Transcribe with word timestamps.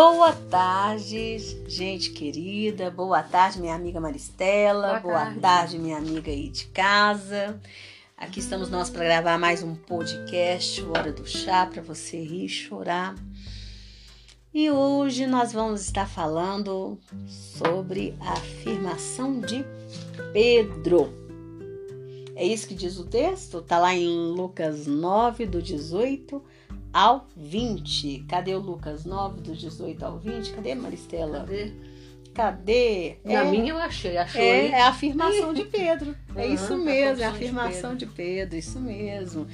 Boa 0.00 0.32
tarde, 0.32 1.38
gente 1.66 2.10
querida. 2.10 2.88
Boa 2.88 3.20
tarde, 3.20 3.60
minha 3.60 3.74
amiga 3.74 4.00
Maristela. 4.00 4.90
Boa, 4.90 5.00
Boa 5.00 5.18
tarde. 5.24 5.40
tarde, 5.40 5.78
minha 5.80 5.98
amiga 5.98 6.30
aí 6.30 6.48
de 6.48 6.66
casa. 6.66 7.60
Aqui 8.16 8.38
estamos 8.38 8.70
nós 8.70 8.88
para 8.90 9.02
gravar 9.02 9.36
mais 9.38 9.60
um 9.60 9.74
podcast, 9.74 10.80
Hora 10.84 11.10
do 11.10 11.26
Chá, 11.26 11.66
para 11.66 11.82
você 11.82 12.16
rir 12.16 12.44
e 12.44 12.48
chorar. 12.48 13.16
E 14.54 14.70
hoje 14.70 15.26
nós 15.26 15.52
vamos 15.52 15.80
estar 15.80 16.08
falando 16.08 16.96
sobre 17.26 18.14
a 18.20 18.34
afirmação 18.34 19.40
de 19.40 19.64
Pedro. 20.32 21.12
É 22.36 22.46
isso 22.46 22.68
que 22.68 22.74
diz 22.76 23.00
o 23.00 23.04
texto? 23.04 23.60
Tá 23.60 23.80
lá 23.80 23.92
em 23.92 24.06
Lucas 24.06 24.86
9, 24.86 25.44
do 25.44 25.60
18 25.60 26.40
ao 26.98 27.28
20. 27.36 28.24
Cadê 28.28 28.56
o 28.56 28.58
Lucas 28.58 29.04
9, 29.04 29.40
do 29.40 29.54
18 29.54 30.04
ao 30.04 30.18
20? 30.18 30.52
Cadê, 30.52 30.74
Maristela? 30.74 31.38
Cadê? 31.38 31.72
Cadê? 32.34 33.16
Na 33.24 33.44
é, 33.44 33.44
minha 33.44 33.72
eu 33.72 33.78
achei, 33.78 34.16
achou 34.16 34.40
é, 34.40 34.66
é 34.70 34.82
a 34.82 34.88
afirmação 34.88 35.54
de 35.54 35.62
Pedro. 35.70 36.16
É 36.34 36.46
uhum, 36.46 36.54
isso 36.54 36.76
mesmo, 36.76 37.22
é 37.22 37.26
a 37.26 37.30
afirmação 37.30 37.94
de 37.94 38.04
Pedro. 38.04 38.16
de 38.16 38.16
Pedro, 38.16 38.58
isso 38.58 38.80
mesmo. 38.80 39.46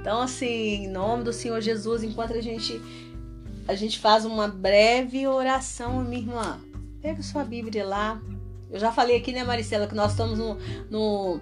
Então, 0.00 0.20
assim, 0.20 0.84
em 0.84 0.88
nome 0.88 1.24
do 1.24 1.32
Senhor 1.32 1.60
Jesus, 1.60 2.04
enquanto 2.04 2.34
a 2.34 2.40
gente 2.40 2.80
a 3.66 3.74
gente 3.74 3.98
faz 3.98 4.24
uma 4.24 4.46
breve 4.46 5.26
oração, 5.26 6.04
minha 6.04 6.22
irmã, 6.22 6.60
pega 7.02 7.22
sua 7.22 7.42
Bíblia 7.42 7.84
lá. 7.84 8.22
Eu 8.70 8.78
já 8.78 8.92
falei 8.92 9.16
aqui, 9.16 9.32
né, 9.32 9.42
Maricela, 9.42 9.88
que 9.88 9.94
nós 9.96 10.12
estamos 10.12 10.38
no, 10.38 10.56
no 10.88 11.40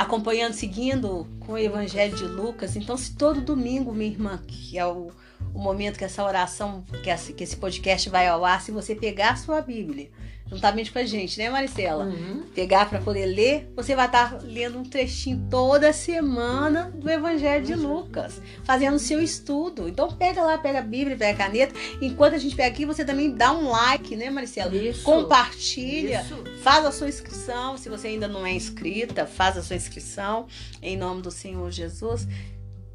acompanhando, 0.00 0.54
seguindo 0.54 1.26
com 1.40 1.52
o 1.52 1.58
Evangelho 1.58 2.16
de 2.16 2.24
Lucas. 2.24 2.74
Então, 2.74 2.96
se 2.96 3.14
todo 3.14 3.42
domingo, 3.42 3.92
minha 3.92 4.10
irmã, 4.10 4.40
que 4.46 4.78
é 4.78 4.86
o, 4.86 5.10
o 5.52 5.58
momento 5.58 5.98
que 5.98 6.04
essa 6.04 6.24
oração, 6.24 6.82
que, 7.02 7.10
essa, 7.10 7.32
que 7.34 7.44
esse 7.44 7.56
podcast 7.56 8.08
vai 8.08 8.26
ao 8.26 8.42
ar, 8.42 8.62
se 8.62 8.72
você 8.72 8.94
pegar 8.94 9.32
a 9.32 9.36
sua 9.36 9.60
Bíblia 9.60 10.10
juntamente 10.50 10.90
com 10.90 10.98
a 10.98 11.04
gente, 11.04 11.38
né, 11.38 11.48
Maricela? 11.48 12.04
Uhum. 12.04 12.42
Pegar 12.54 12.88
para 12.88 13.00
poder 13.00 13.26
ler, 13.26 13.72
você 13.76 13.94
vai 13.94 14.06
estar 14.06 14.32
tá 14.32 14.38
lendo 14.42 14.78
um 14.78 14.82
trechinho 14.82 15.46
toda 15.48 15.92
semana 15.92 16.90
do 16.94 17.08
Evangelho 17.08 17.64
de 17.64 17.74
Lucas, 17.74 18.42
fazendo 18.64 18.96
o 18.96 18.98
seu 18.98 19.22
estudo. 19.22 19.88
Então 19.88 20.08
pega 20.08 20.42
lá, 20.42 20.58
pega 20.58 20.80
a 20.80 20.82
Bíblia, 20.82 21.16
pega 21.16 21.44
a 21.44 21.46
caneta. 21.46 21.74
Enquanto 22.00 22.34
a 22.34 22.38
gente 22.38 22.56
pega 22.56 22.68
aqui, 22.68 22.84
você 22.84 23.04
também 23.04 23.32
dá 23.32 23.52
um 23.52 23.70
like, 23.70 24.16
né, 24.16 24.28
Maricela? 24.28 24.74
Isso. 24.74 25.04
Compartilha, 25.04 26.22
Isso. 26.22 26.42
faz 26.62 26.84
a 26.84 26.90
sua 26.90 27.08
inscrição. 27.08 27.76
Se 27.76 27.88
você 27.88 28.08
ainda 28.08 28.26
não 28.26 28.44
é 28.44 28.52
inscrita, 28.52 29.26
faz 29.26 29.56
a 29.56 29.62
sua 29.62 29.76
inscrição 29.76 30.46
em 30.82 30.96
nome 30.96 31.22
do 31.22 31.30
Senhor 31.30 31.70
Jesus 31.70 32.26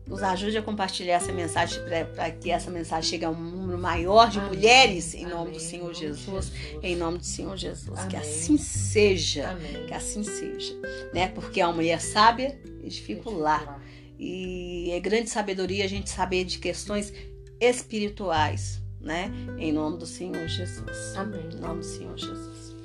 nos 0.07 0.21
ajude 0.21 0.57
a 0.57 0.61
compartilhar 0.61 1.15
essa 1.15 1.31
mensagem 1.31 1.81
para 2.13 2.31
que 2.31 2.51
essa 2.51 2.69
mensagem 2.69 3.09
chegue 3.09 3.25
a 3.25 3.29
um 3.29 3.33
número 3.33 3.77
maior 3.77 4.29
de 4.29 4.37
Amém. 4.37 4.51
mulheres 4.51 5.15
em 5.15 5.23
nome 5.23 5.35
Amém. 5.35 5.53
do 5.53 5.59
Senhor 5.59 5.93
Jesus, 5.93 6.19
Jesus, 6.19 6.51
em 6.83 6.95
nome 6.95 7.17
do 7.17 7.25
Senhor 7.25 7.57
Jesus, 7.57 7.97
Amém. 7.97 8.09
que 8.09 8.15
assim 8.15 8.57
seja, 8.57 9.57
que 9.87 9.93
assim 9.93 10.23
seja, 10.23 10.75
né? 11.13 11.29
Porque 11.29 11.59
a 11.59 11.71
mulher 11.71 11.99
sábia 11.99 12.59
edifica 12.83 13.29
o 13.29 13.37
lar. 13.37 13.81
E 14.17 14.91
é 14.91 14.99
grande 14.99 15.29
sabedoria 15.29 15.83
a 15.83 15.87
gente 15.87 16.09
saber 16.09 16.45
de 16.45 16.59
questões 16.59 17.11
espirituais, 17.59 18.81
né? 19.01 19.31
Em 19.57 19.73
nome 19.73 19.97
do 19.97 20.05
Senhor 20.05 20.47
Jesus. 20.47 21.15
Amém. 21.15 21.49
Em 21.51 21.59
nome 21.59 21.79
do 21.79 21.85
Senhor 21.85 22.17
Jesus. 22.17 22.75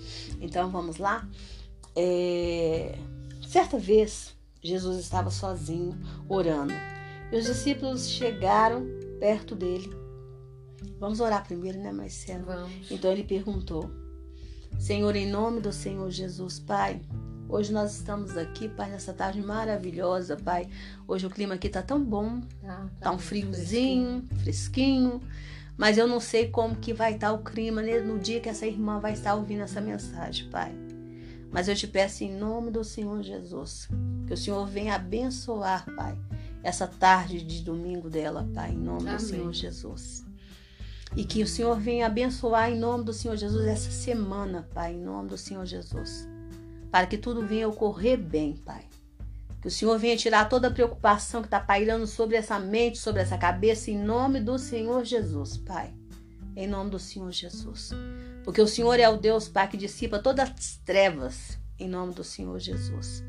Então 0.41 0.71
vamos 0.71 0.97
lá. 0.97 1.29
É... 1.95 2.99
Certa 3.47 3.79
vez 3.79 4.35
Jesus 4.63 4.99
estava 4.99 5.31
sozinho 5.31 5.99
orando 6.29 6.73
e 7.33 7.37
os 7.37 7.47
discípulos 7.47 8.09
chegaram 8.09 8.87
perto 9.19 9.55
dele. 9.55 9.91
Vamos 10.99 11.21
orar 11.21 11.45
primeiro, 11.45 11.79
né, 11.79 11.93
Marcelo? 11.93 12.45
Vamos. 12.45 12.91
Então 12.91 13.11
ele 13.11 13.25
perguntou: 13.25 13.91
Senhor, 14.79 15.15
em 15.17 15.31
nome 15.31 15.61
do 15.61 15.73
Senhor 15.73 16.11
Jesus, 16.11 16.59
Pai, 16.59 17.01
hoje 17.49 17.73
nós 17.73 17.95
estamos 17.95 18.37
aqui, 18.37 18.69
Pai, 18.69 18.91
nessa 18.91 19.13
tarde 19.13 19.41
maravilhosa, 19.41 20.37
Pai. 20.37 20.69
Hoje 21.07 21.27
o 21.27 21.31
clima 21.31 21.55
aqui 21.55 21.69
tá 21.69 21.83
tão 21.83 22.03
bom, 22.03 22.41
ah, 22.65 22.89
tá, 22.99 23.11
tá 23.11 23.13
um 23.13 23.19
friozinho, 23.19 24.25
fresquinho. 24.41 24.43
fresquinho. 24.43 25.23
Mas 25.81 25.97
eu 25.97 26.07
não 26.07 26.21
sei 26.21 26.49
como 26.49 26.77
que 26.77 26.93
vai 26.93 27.15
estar 27.15 27.29
tá 27.29 27.33
o 27.33 27.43
clima 27.43 27.81
né, 27.81 28.01
no 28.01 28.19
dia 28.19 28.39
que 28.39 28.51
essa 28.51 28.67
irmã 28.67 29.01
vai 29.01 29.15
estar 29.15 29.35
ouvindo 29.35 29.63
essa 29.63 29.81
mensagem, 29.81 30.51
Pai. 30.51 30.75
Mas 31.51 31.69
eu 31.69 31.75
te 31.75 31.87
peço 31.87 32.23
em 32.23 32.37
nome 32.37 32.71
do 32.71 32.85
Senhor 32.85 33.23
Jesus, 33.23 33.89
que 34.27 34.35
o 34.35 34.37
Senhor 34.37 34.67
venha 34.67 34.95
abençoar, 34.95 35.87
Pai, 35.97 36.19
essa 36.63 36.87
tarde 36.87 37.43
de 37.43 37.63
domingo 37.63 38.09
dela, 38.11 38.49
Pai, 38.55 38.73
em 38.73 38.79
nome 38.79 39.03
Amém. 39.03 39.17
do 39.17 39.23
Senhor 39.23 39.53
Jesus. 39.53 40.25
E 41.17 41.25
que 41.25 41.43
o 41.43 41.47
Senhor 41.47 41.79
venha 41.79 42.07
abençoar 42.07 42.71
em 42.71 42.79
nome 42.79 43.05
do 43.05 43.13
Senhor 43.13 43.37
Jesus 43.37 43.67
essa 43.67 43.91
semana, 43.91 44.69
Pai, 44.73 44.95
em 44.95 45.01
nome 45.01 45.29
do 45.29 45.37
Senhor 45.37 45.67
Jesus. 45.67 46.29
Para 46.91 47.07
que 47.07 47.19
tudo 47.19 47.47
venha 47.47 47.69
ocorrer 47.69 48.19
bem, 48.19 48.57
Pai. 48.57 48.85
Que 49.61 49.69
o 49.69 49.71
Senhor 49.71 49.99
venha 49.99 50.17
tirar 50.17 50.49
toda 50.49 50.69
a 50.69 50.71
preocupação 50.71 51.43
que 51.43 51.47
está 51.49 51.61
pairando 51.61 52.07
sobre 52.07 52.37
essa 52.37 52.59
mente, 52.59 52.99
sobre 52.99 53.21
essa 53.21 53.37
cabeça, 53.37 53.91
em 53.91 53.99
nome 53.99 54.41
do 54.41 54.59
Senhor 54.59 55.05
Jesus, 55.05 55.57
Pai. 55.57 55.93
Em 56.57 56.67
nome 56.67 56.91
do 56.91 56.99
Senhor 56.99 57.31
Jesus. 57.31 57.91
Porque 58.45 58.61
o 58.61 58.67
Senhor 58.67 58.99
é 58.99 59.09
o 59.09 59.17
Deus, 59.17 59.49
Pai, 59.49 59.69
que 59.69 59.77
dissipa 59.77 60.19
todas 60.19 60.49
as 60.49 60.77
trevas, 60.79 61.59
em 61.79 61.89
nome 61.89 62.15
do 62.15 62.25
Senhor 62.25 62.59
Jesus. 62.59 63.23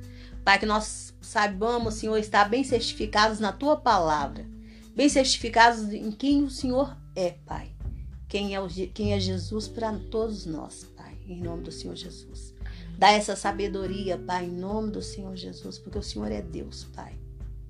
Pai, 0.43 0.57
que 0.57 0.65
nós 0.65 1.10
saibamos, 1.21 1.93
Senhor, 1.95 2.17
estar 2.17 2.49
bem 2.49 2.63
certificados 2.63 3.39
na 3.39 3.51
tua 3.51 3.77
palavra, 3.77 4.45
bem 4.95 5.07
certificados 5.07 5.93
em 5.93 6.11
quem 6.11 6.43
o 6.43 6.49
Senhor 6.49 6.97
é, 7.15 7.31
Pai. 7.45 7.71
Quem 8.27 8.55
é, 8.55 8.61
o, 8.61 8.67
quem 8.67 9.13
é 9.13 9.19
Jesus 9.19 9.67
para 9.67 9.93
todos 10.09 10.45
nós, 10.45 10.85
Pai, 10.95 11.17
em 11.27 11.41
nome 11.41 11.63
do 11.63 11.71
Senhor 11.71 11.95
Jesus. 11.95 12.53
Dá 12.97 13.11
essa 13.11 13.35
sabedoria, 13.35 14.17
Pai, 14.17 14.45
em 14.45 14.51
nome 14.51 14.91
do 14.91 15.01
Senhor 15.01 15.35
Jesus, 15.35 15.77
porque 15.77 15.97
o 15.97 16.03
Senhor 16.03 16.31
é 16.31 16.41
Deus, 16.41 16.85
Pai. 16.95 17.19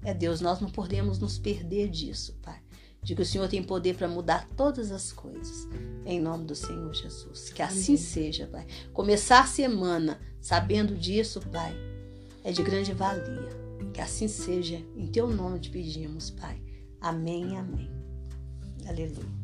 É 0.04 0.14
Deus, 0.14 0.40
nós 0.40 0.60
não 0.60 0.70
podemos 0.70 1.20
nos 1.20 1.38
perder 1.38 1.90
disso, 1.90 2.38
Pai. 2.42 2.60
De 3.02 3.16
que 3.16 3.22
o 3.24 3.26
Senhor 3.26 3.48
tem 3.48 3.64
poder 3.64 3.96
para 3.96 4.08
mudar 4.08 4.48
todas 4.56 4.92
as 4.92 5.12
coisas. 5.12 5.68
Em 6.06 6.20
nome 6.20 6.46
do 6.46 6.56
Senhor 6.56 6.94
Jesus. 6.94 7.50
Que 7.50 7.64
assim 7.64 7.96
Amém. 7.96 7.98
seja, 7.98 8.48
Pai. 8.48 8.68
Começar 8.94 9.42
a 9.42 9.48
semana 9.48 10.20
sabendo 10.40 10.96
disso, 10.96 11.42
Pai 11.52 11.91
é 12.44 12.52
de 12.52 12.64
grande 12.64 12.94
valia. 12.94 13.50
Que 13.94 14.02
assim 14.02 14.28
seja, 14.28 14.82
em 14.96 15.08
teu 15.08 15.28
nome 15.28 15.60
te 15.60 15.70
pedimos, 15.70 16.30
Pai. 16.30 16.62
Amém, 17.00 17.58
amém. 17.58 17.90
Aleluia. 18.88 19.42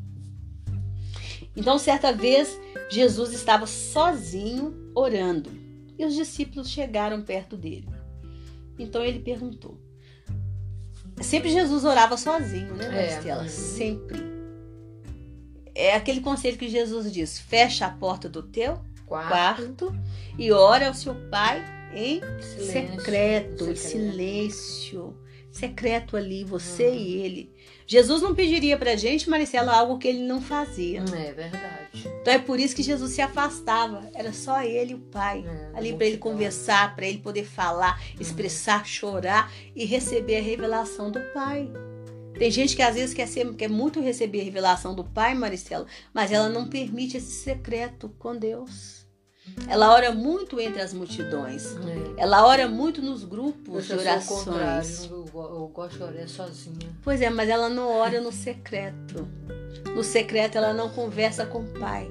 Então, 1.56 1.78
certa 1.80 2.14
vez, 2.14 2.60
Jesus 2.90 3.34
estava 3.34 3.66
sozinho 3.66 4.92
orando 4.96 5.50
e 5.98 6.06
os 6.06 6.14
discípulos 6.14 6.70
chegaram 6.70 7.24
perto 7.24 7.58
dele. 7.58 7.90
Então 8.78 9.04
ele 9.04 9.20
perguntou. 9.20 9.78
Sempre 11.22 11.50
Jesus 11.50 11.84
orava 11.84 12.16
sozinho, 12.16 12.76
né, 12.76 12.90
Maristela? 12.90 13.46
É. 13.46 13.50
Sempre. 13.50 14.20
É 15.74 15.96
aquele 15.96 16.22
conselho 16.22 16.58
que 16.58 16.70
Jesus 16.70 17.12
diz: 17.12 17.40
fecha 17.40 17.88
a 17.88 17.90
porta 17.90 18.30
do 18.30 18.44
teu 18.44 18.80
quarto, 19.06 19.30
quarto 19.30 20.00
e 20.38 20.52
ora 20.52 20.88
ao 20.88 20.94
seu 20.94 21.16
pai 21.30 21.64
em 21.98 22.22
silêncio, 22.42 22.72
secreto, 22.72 23.66
secreto, 23.66 23.78
silêncio. 23.78 25.18
Secreto 25.52 26.16
ali, 26.16 26.44
você 26.44 26.92
e 26.94 27.16
ele. 27.16 27.52
Jesus 27.88 28.22
não 28.22 28.36
pediria 28.36 28.78
pra 28.78 28.96
gente, 28.96 29.28
Maricela, 29.28 29.74
algo 29.74 29.98
que 29.98 30.08
ele 30.08 30.20
não 30.20 30.40
fazia. 30.40 31.00
É 31.00 31.32
verdade. 31.32 32.08
Então 32.22 32.34
é 32.34 32.38
por 32.38 32.60
isso 32.60 32.76
que 32.76 32.84
Jesus 32.84 33.14
se 33.14 33.22
afastava. 33.22 34.08
Era 34.14 34.32
só 34.34 34.62
ele 34.62 34.92
e 34.92 34.96
o 34.96 35.00
Pai. 35.00 35.44
É, 35.48 35.78
ali 35.78 35.94
para 35.94 36.06
ele 36.06 36.18
conversar, 36.18 36.96
para 36.96 37.08
ele 37.08 37.18
poder 37.18 37.44
falar, 37.44 38.00
uhum. 38.00 38.22
expressar, 38.22 38.86
chorar 38.86 39.52
e 39.76 39.84
receber 39.86 40.38
a 40.38 40.42
revelação 40.42 41.10
do 41.10 41.20
Pai. 41.34 41.72
Tem 42.38 42.52
gente 42.52 42.76
que 42.76 42.84
às 42.84 42.94
vezes 42.94 43.16
quer, 43.16 43.28
ser, 43.28 43.52
quer 43.56 43.70
muito 43.70 44.00
receber 44.00 44.42
a 44.42 44.44
revelação 44.44 44.94
do 44.94 45.04
Pai, 45.04 45.34
Maricela, 45.34 45.88
mas 46.14 46.32
ela 46.32 46.50
não 46.50 46.70
permite 46.70 47.18
esse 47.18 47.32
secreto 47.32 48.10
com 48.20 48.36
Deus. 48.36 48.97
Ela 49.68 49.92
ora 49.92 50.12
muito 50.12 50.60
entre 50.60 50.82
as 50.82 50.94
multidões. 50.94 51.76
É. 51.76 52.22
Ela 52.22 52.46
ora 52.46 52.68
muito 52.68 53.02
nos 53.02 53.24
grupos 53.24 53.90
eu 53.90 53.98
de 53.98 54.04
orações. 54.04 55.06
Eu, 55.10 55.26
eu 55.34 55.72
gosto 55.74 55.98
de 55.98 56.04
orar 56.04 56.28
sozinha. 56.28 56.90
Pois 57.04 57.22
é, 57.22 57.30
mas 57.30 57.50
ela 57.50 57.70
não 57.70 57.90
ora 57.90 58.22
no 58.22 58.32
secreto. 58.32 59.28
No 59.94 60.04
secreto 60.04 60.58
ela 60.58 60.74
não 60.74 60.90
conversa 60.90 61.46
com 61.46 61.60
o 61.60 61.80
pai. 61.80 62.10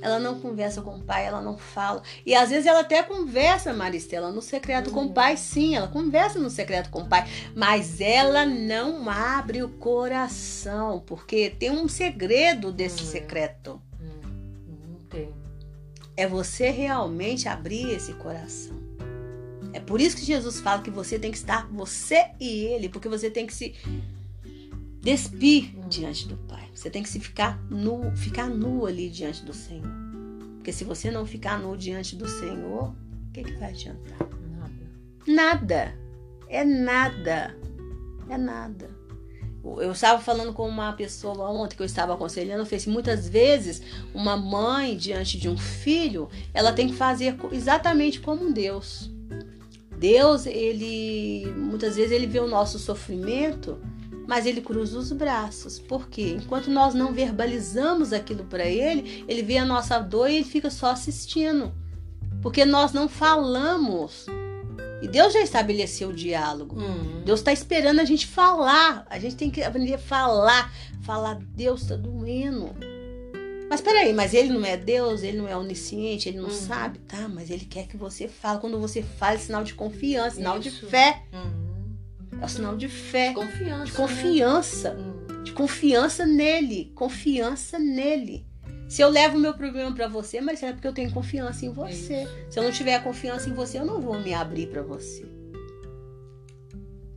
Ela 0.00 0.18
não 0.18 0.40
conversa 0.40 0.82
com 0.82 0.96
o 0.96 1.00
pai, 1.00 1.26
ela 1.26 1.40
não 1.40 1.56
fala. 1.56 2.02
E 2.26 2.34
às 2.34 2.50
vezes 2.50 2.66
ela 2.66 2.80
até 2.80 3.04
conversa, 3.04 3.72
Maristela, 3.72 4.32
no 4.32 4.42
secreto 4.42 4.90
com 4.90 5.00
o 5.00 5.02
uhum. 5.04 5.12
pai, 5.12 5.36
sim, 5.36 5.76
ela 5.76 5.86
conversa 5.86 6.40
no 6.40 6.50
secreto 6.50 6.90
com 6.90 7.02
o 7.02 7.08
pai, 7.08 7.24
mas 7.54 8.00
ela 8.00 8.44
não 8.44 9.08
abre 9.08 9.62
o 9.62 9.68
coração, 9.68 11.04
porque 11.06 11.50
tem 11.50 11.70
um 11.70 11.86
segredo 11.86 12.72
desse 12.72 13.04
uhum. 13.04 13.10
secreto. 13.10 13.80
Não 14.66 14.98
tem 15.08 15.41
é 16.22 16.26
você 16.26 16.70
realmente 16.70 17.48
abrir 17.48 17.90
esse 17.90 18.12
coração. 18.12 18.76
É 19.72 19.80
por 19.80 20.00
isso 20.00 20.16
que 20.16 20.24
Jesus 20.24 20.60
fala 20.60 20.80
que 20.80 20.90
você 20.90 21.18
tem 21.18 21.32
que 21.32 21.36
estar, 21.36 21.66
você 21.66 22.30
e 22.38 22.64
ele, 22.66 22.88
porque 22.88 23.08
você 23.08 23.28
tem 23.28 23.44
que 23.44 23.52
se 23.52 23.74
despir 25.00 25.74
diante 25.88 26.28
do 26.28 26.36
Pai. 26.36 26.70
Você 26.72 26.88
tem 26.88 27.02
que 27.02 27.08
se 27.08 27.18
ficar 27.18 27.60
nu, 27.68 28.16
ficar 28.16 28.46
nu 28.46 28.86
ali 28.86 29.10
diante 29.10 29.44
do 29.44 29.52
Senhor. 29.52 29.90
Porque 30.58 30.70
se 30.70 30.84
você 30.84 31.10
não 31.10 31.26
ficar 31.26 31.58
nu 31.58 31.76
diante 31.76 32.14
do 32.14 32.28
Senhor, 32.28 32.90
o 32.90 33.32
que, 33.32 33.42
que 33.42 33.52
vai 33.54 33.70
adiantar? 33.70 34.28
Nada. 35.26 35.26
Nada. 35.26 35.98
É 36.48 36.64
nada. 36.64 37.58
É 38.28 38.38
nada. 38.38 38.90
Eu 39.64 39.92
estava 39.92 40.20
falando 40.20 40.52
com 40.52 40.68
uma 40.68 40.92
pessoa 40.92 41.48
ontem 41.50 41.76
que 41.76 41.82
eu 41.82 41.86
estava 41.86 42.14
aconselhando, 42.14 42.64
falei 42.64 42.78
assim, 42.78 42.90
muitas 42.90 43.28
vezes 43.28 43.80
uma 44.12 44.36
mãe 44.36 44.96
diante 44.96 45.38
de 45.38 45.48
um 45.48 45.56
filho, 45.56 46.28
ela 46.52 46.72
tem 46.72 46.88
que 46.88 46.94
fazer 46.94 47.36
exatamente 47.52 48.20
como 48.20 48.52
Deus. 48.52 49.08
Deus, 49.96 50.46
ele 50.46 51.46
muitas 51.56 51.94
vezes 51.94 52.10
ele 52.10 52.26
vê 52.26 52.40
o 52.40 52.48
nosso 52.48 52.76
sofrimento, 52.76 53.78
mas 54.26 54.46
ele 54.46 54.60
cruza 54.60 54.98
os 54.98 55.12
braços. 55.12 55.78
Por 55.78 56.08
quê? 56.08 56.36
Enquanto 56.42 56.68
nós 56.68 56.92
não 56.92 57.12
verbalizamos 57.12 58.12
aquilo 58.12 58.44
para 58.44 58.66
ele, 58.66 59.24
ele 59.28 59.42
vê 59.42 59.58
a 59.58 59.64
nossa 59.64 60.00
dor 60.00 60.28
e 60.28 60.36
ele 60.36 60.44
fica 60.44 60.70
só 60.70 60.90
assistindo. 60.90 61.72
Porque 62.40 62.64
nós 62.64 62.92
não 62.92 63.08
falamos 63.08 64.26
e 65.02 65.08
Deus 65.08 65.32
já 65.32 65.40
estabeleceu 65.40 66.10
o 66.10 66.12
diálogo. 66.12 66.80
Uhum. 66.80 67.22
Deus 67.24 67.40
está 67.40 67.52
esperando 67.52 67.98
a 67.98 68.04
gente 68.04 68.24
falar. 68.24 69.04
A 69.10 69.18
gente 69.18 69.34
tem 69.34 69.50
que 69.50 69.60
aprender 69.60 69.94
a 69.94 69.98
falar. 69.98 70.72
Falar, 71.02 71.40
Deus 71.56 71.82
está 71.82 71.96
doendo. 71.96 72.70
Mas 73.68 73.80
peraí, 73.80 74.12
mas 74.12 74.32
ele 74.32 74.50
não 74.50 74.64
é 74.64 74.76
Deus, 74.76 75.24
ele 75.24 75.38
não 75.38 75.48
é 75.48 75.56
onisciente, 75.56 76.28
ele 76.28 76.38
não 76.38 76.44
uhum. 76.44 76.50
sabe. 76.50 77.00
Tá, 77.00 77.26
mas 77.28 77.50
ele 77.50 77.64
quer 77.64 77.88
que 77.88 77.96
você 77.96 78.28
fale. 78.28 78.60
Quando 78.60 78.78
você 78.78 79.02
fala, 79.02 79.34
é 79.34 79.38
sinal 79.38 79.64
de 79.64 79.74
confiança, 79.74 80.36
sinal 80.36 80.60
Isso. 80.60 80.70
de 80.70 80.86
fé. 80.86 81.24
Uhum. 81.32 82.40
É 82.40 82.44
o 82.44 82.48
sinal 82.48 82.76
de 82.76 82.88
fé. 82.88 83.30
De 83.30 83.34
confiança. 83.34 83.84
De 83.84 83.92
confiança. 83.92 84.94
Né? 84.94 85.42
De 85.42 85.52
confiança 85.52 86.26
nele. 86.26 86.92
Confiança 86.94 87.78
nele. 87.78 88.46
Se 88.92 89.00
eu 89.00 89.08
levo 89.08 89.38
o 89.38 89.40
meu 89.40 89.54
problema 89.54 89.90
para 89.94 90.06
você, 90.06 90.38
mas 90.38 90.62
é 90.62 90.70
porque 90.70 90.86
eu 90.86 90.92
tenho 90.92 91.10
confiança 91.10 91.64
em 91.64 91.72
você. 91.72 92.24
Isso. 92.24 92.50
Se 92.50 92.58
eu 92.58 92.62
não 92.62 92.70
tiver 92.70 93.02
confiança 93.02 93.48
em 93.48 93.54
você, 93.54 93.78
eu 93.78 93.86
não 93.86 94.02
vou 94.02 94.20
me 94.20 94.34
abrir 94.34 94.66
para 94.66 94.82
você. 94.82 95.24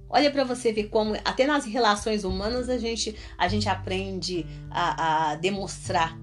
Olha 0.10 0.32
para 0.32 0.46
você 0.46 0.72
ver 0.72 0.86
como 0.86 1.18
até 1.26 1.46
nas 1.46 1.66
relações 1.66 2.24
humanas 2.24 2.70
a 2.70 2.78
gente 2.78 3.14
a 3.38 3.50
gente 3.50 3.68
aprende 3.68 4.46
a, 4.72 5.32
a 5.32 5.36
demonstrar 5.36 6.18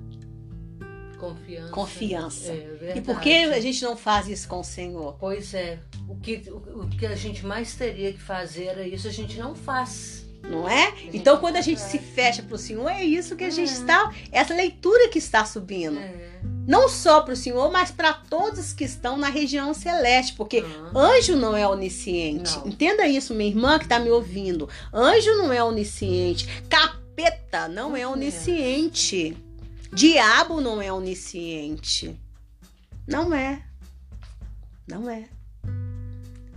confiança. 1.18 1.70
confiança. 1.70 2.52
É, 2.52 2.94
e 2.96 3.02
por 3.02 3.20
que 3.20 3.34
a 3.44 3.60
gente 3.60 3.82
não 3.82 3.94
faz 3.94 4.28
isso 4.28 4.48
com 4.48 4.60
o 4.60 4.64
Senhor? 4.64 5.18
Pois 5.20 5.52
é. 5.52 5.78
O 6.08 6.16
que, 6.16 6.44
o, 6.48 6.84
o 6.84 6.88
que 6.88 7.04
a 7.04 7.14
gente 7.14 7.44
mais 7.44 7.74
teria 7.74 8.10
que 8.10 8.22
fazer 8.22 8.68
era 8.68 8.88
isso, 8.88 9.06
a 9.06 9.12
gente 9.12 9.38
não 9.38 9.54
faz 9.54 10.21
não 10.42 10.68
é? 10.68 10.92
Então, 11.12 11.38
quando 11.38 11.56
a 11.56 11.60
gente 11.60 11.80
se 11.80 11.98
fecha 11.98 12.42
para 12.42 12.54
o 12.54 12.58
Senhor, 12.58 12.88
é 12.88 13.04
isso 13.04 13.36
que 13.36 13.44
a 13.44 13.50
gente 13.50 13.70
é. 13.70 13.72
está, 13.72 14.12
essa 14.30 14.54
leitura 14.54 15.08
que 15.08 15.18
está 15.18 15.44
subindo. 15.44 15.98
É. 15.98 16.40
Não 16.66 16.88
só 16.88 17.20
para 17.20 17.34
o 17.34 17.36
Senhor, 17.36 17.70
mas 17.72 17.90
para 17.90 18.12
todos 18.12 18.72
que 18.72 18.84
estão 18.84 19.16
na 19.16 19.28
região 19.28 19.74
celeste, 19.74 20.34
porque 20.34 20.64
anjo 20.94 21.36
não 21.36 21.56
é 21.56 21.66
onisciente. 21.66 22.56
Não. 22.58 22.68
Entenda 22.68 23.06
isso, 23.06 23.34
minha 23.34 23.50
irmã 23.50 23.78
que 23.78 23.84
está 23.84 23.98
me 23.98 24.10
ouvindo. 24.10 24.68
Anjo 24.92 25.36
não 25.36 25.52
é 25.52 25.62
onisciente. 25.62 26.46
Capeta 26.68 27.68
não 27.68 27.96
é 27.96 28.06
onisciente. 28.06 29.36
Diabo 29.92 30.60
não 30.60 30.80
é 30.80 30.92
onisciente. 30.92 32.18
Não 33.06 33.34
é. 33.34 33.62
Não 34.86 35.10
é. 35.10 35.28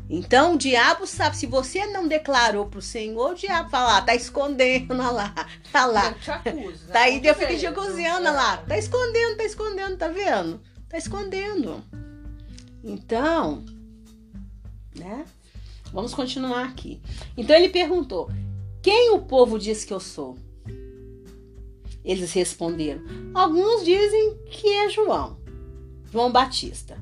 Então 0.09 0.53
o 0.53 0.57
diabo 0.57 1.07
sabe, 1.07 1.35
se 1.35 1.47
você 1.47 1.87
não 1.87 2.07
declarou 2.07 2.67
pro 2.67 2.81
Senhor, 2.81 3.31
o 3.31 3.35
diabo 3.35 3.69
fala, 3.69 3.97
ah, 3.97 4.01
tá 4.01 4.13
escondendo 4.13 4.93
lá, 4.95 5.33
tá 5.71 5.85
lá. 5.85 6.13
Te 6.13 6.29
acusa, 6.29 6.93
tá 6.93 7.01
aí, 7.01 7.21
acusando 7.27 8.23
lá, 8.23 8.57
tá 8.57 8.77
escondendo, 8.77 9.37
tá 9.37 9.43
escondendo, 9.43 9.97
tá 9.97 10.07
vendo? 10.07 10.61
Tá 10.87 10.97
escondendo. 10.97 11.83
Então, 12.83 13.65
né? 14.95 15.25
Vamos 15.91 16.13
continuar 16.13 16.65
aqui. 16.65 17.01
Então 17.35 17.55
ele 17.55 17.69
perguntou: 17.69 18.29
Quem 18.83 19.11
o 19.11 19.21
povo 19.21 19.57
diz 19.57 19.83
que 19.83 19.93
eu 19.93 19.99
sou? 19.99 20.37
Eles 22.03 22.31
responderam: 22.33 23.01
Alguns 23.33 23.83
dizem 23.83 24.37
que 24.51 24.67
é 24.67 24.89
João, 24.89 25.39
João 26.11 26.31
Batista. 26.31 26.97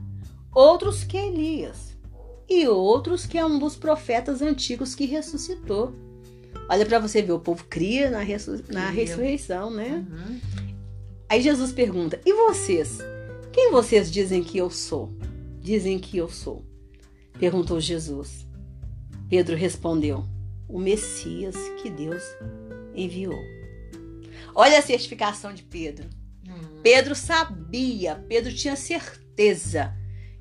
Outros 0.53 1.03
que 1.03 1.17
Elias 1.17 1.92
e 2.49 2.67
outros 2.67 3.25
que 3.25 3.37
é 3.37 3.45
um 3.45 3.57
dos 3.57 3.75
profetas 3.75 4.41
antigos 4.41 4.95
que 4.95 5.05
ressuscitou. 5.05 5.93
Olha 6.69 6.85
para 6.85 6.99
você 6.99 7.21
ver, 7.21 7.31
o 7.33 7.39
povo 7.39 7.65
cria 7.65 8.09
na, 8.09 8.19
ressu 8.19 8.63
na 8.69 8.89
ressurreição, 8.89 9.69
né? 9.69 10.05
Uhum. 10.09 10.39
Aí 11.29 11.41
Jesus 11.41 11.71
pergunta: 11.71 12.19
E 12.25 12.33
vocês? 12.33 12.99
Quem 13.51 13.71
vocês 13.71 14.11
dizem 14.11 14.43
que 14.43 14.57
eu 14.57 14.69
sou? 14.69 15.13
Dizem 15.59 15.99
que 15.99 16.17
eu 16.17 16.29
sou. 16.29 16.65
Perguntou 17.39 17.79
Jesus. 17.79 18.47
Pedro 19.29 19.55
respondeu: 19.55 20.25
O 20.67 20.79
Messias 20.79 21.55
que 21.81 21.89
Deus 21.89 22.23
enviou. 22.95 23.39
Olha 24.55 24.79
a 24.79 24.81
certificação 24.81 25.53
de 25.53 25.63
Pedro. 25.63 26.09
Uhum. 26.47 26.81
Pedro 26.81 27.15
sabia, 27.15 28.15
Pedro 28.27 28.53
tinha 28.53 28.75
certeza 28.75 29.93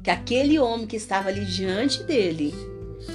que 0.03 0.11
aquele 0.11 0.59
homem 0.59 0.87
que 0.87 0.97
estava 0.97 1.29
ali 1.29 1.45
diante 1.45 2.03
dele 2.03 2.55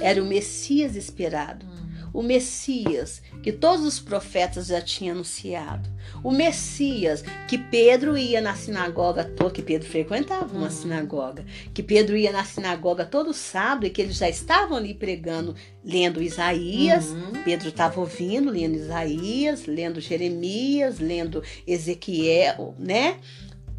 era 0.00 0.22
o 0.22 0.26
Messias 0.26 0.96
esperado. 0.96 1.66
O 2.12 2.22
Messias 2.22 3.22
que 3.42 3.52
todos 3.52 3.84
os 3.84 4.00
profetas 4.00 4.66
já 4.66 4.80
tinham 4.80 5.14
anunciado. 5.14 5.88
O 6.24 6.30
Messias 6.30 7.22
que 7.46 7.58
Pedro 7.58 8.16
ia 8.16 8.40
na 8.40 8.54
sinagoga, 8.54 9.30
que 9.52 9.62
Pedro 9.62 9.88
frequentava 9.88 10.56
uma 10.56 10.70
sinagoga, 10.70 11.44
que 11.72 11.82
Pedro 11.82 12.16
ia 12.16 12.32
na 12.32 12.44
sinagoga 12.44 13.04
todo 13.04 13.32
sábado 13.32 13.86
e 13.86 13.90
que 13.90 14.02
eles 14.02 14.16
já 14.16 14.28
estavam 14.28 14.76
ali 14.76 14.94
pregando, 14.94 15.54
lendo 15.84 16.22
Isaías. 16.22 17.10
Uhum. 17.10 17.42
Pedro 17.44 17.68
estava 17.68 18.00
ouvindo, 18.00 18.50
lendo 18.50 18.76
Isaías, 18.76 19.66
lendo 19.66 20.00
Jeremias, 20.00 20.98
lendo 20.98 21.42
Ezequiel, 21.66 22.74
né? 22.78 23.18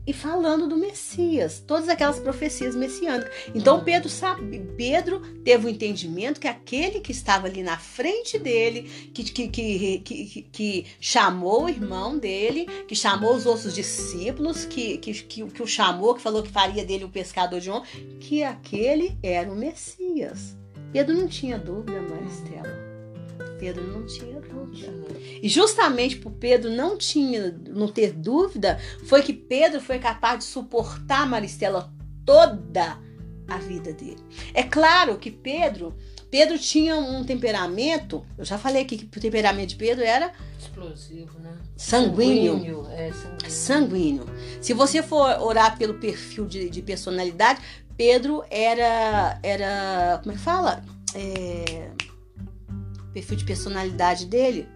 E 0.09 0.13
falando 0.13 0.67
do 0.67 0.75
Messias, 0.75 1.63
todas 1.67 1.87
aquelas 1.87 2.19
profecias 2.19 2.75
messiânicas. 2.75 3.31
Então 3.53 3.83
Pedro 3.83 4.09
sabe, 4.09 4.59
Pedro 4.75 5.21
teve 5.43 5.67
o 5.67 5.69
entendimento 5.69 6.39
que 6.39 6.47
aquele 6.47 6.99
que 6.99 7.11
estava 7.11 7.45
ali 7.45 7.61
na 7.61 7.77
frente 7.77 8.39
dele, 8.39 8.89
que, 9.13 9.23
que, 9.23 9.47
que, 9.47 9.99
que, 9.99 10.41
que 10.51 10.85
chamou 10.99 11.65
o 11.65 11.69
irmão 11.69 12.17
dele, 12.17 12.65
que 12.87 12.95
chamou 12.95 13.35
os 13.35 13.45
outros 13.45 13.75
discípulos, 13.75 14.65
que, 14.65 14.97
que, 14.97 15.13
que, 15.13 15.45
que 15.45 15.61
o 15.61 15.67
chamou, 15.67 16.15
que 16.15 16.23
falou 16.23 16.41
que 16.41 16.49
faria 16.49 16.83
dele 16.83 17.03
o 17.03 17.09
pescador 17.09 17.59
de 17.59 17.69
homem, 17.69 17.87
que 18.19 18.41
aquele 18.41 19.15
era 19.21 19.51
o 19.51 19.55
Messias. 19.55 20.57
Pedro 20.91 21.15
não 21.15 21.27
tinha 21.27 21.59
dúvida, 21.59 22.01
Maristela. 22.01 22.88
Pedro 23.59 23.85
não 23.85 24.05
tinha 24.05 24.39
dúvida. 24.39 24.93
E 25.41 25.49
justamente 25.49 26.15
por 26.15 26.31
Pedro 26.31 26.71
não 26.71 26.97
tinha, 26.97 27.51
não 27.67 27.87
ter 27.87 28.13
dúvida, 28.13 28.79
foi 29.05 29.21
que 29.21 29.33
Pedro 29.33 29.81
foi 29.81 29.99
capaz 29.99 30.39
de 30.39 30.45
suportar 30.45 31.27
Maristela 31.27 31.93
toda 32.25 32.97
a 33.47 33.57
vida 33.57 33.91
dele. 33.91 34.23
É 34.53 34.63
claro 34.63 35.17
que 35.17 35.29
Pedro, 35.29 35.95
Pedro 36.31 36.57
tinha 36.57 36.95
um 36.95 37.23
temperamento, 37.23 38.25
eu 38.37 38.45
já 38.45 38.57
falei 38.57 38.83
aqui 38.83 38.97
que 38.97 39.17
o 39.17 39.21
temperamento 39.21 39.69
de 39.69 39.75
Pedro 39.75 40.03
era 40.03 40.31
explosivo, 40.57 41.39
né? 41.39 41.57
Sanguíneo. 41.75 42.53
Sanguíneo. 42.53 42.87
É, 42.91 43.11
sanguíneo. 43.11 43.49
sanguíneo. 43.49 44.25
Se 44.61 44.73
você 44.73 45.01
for 45.01 45.41
orar 45.41 45.77
pelo 45.77 45.95
perfil 45.95 46.45
de, 46.45 46.69
de 46.69 46.81
personalidade, 46.81 47.61
Pedro 47.97 48.43
era 48.49 49.39
era 49.43 50.19
como 50.21 50.33
é 50.33 50.37
que 50.37 50.43
fala? 50.43 50.83
É, 51.15 51.89
perfil 53.13 53.37
de 53.37 53.45
personalidade 53.45 54.25
dele, 54.25 54.67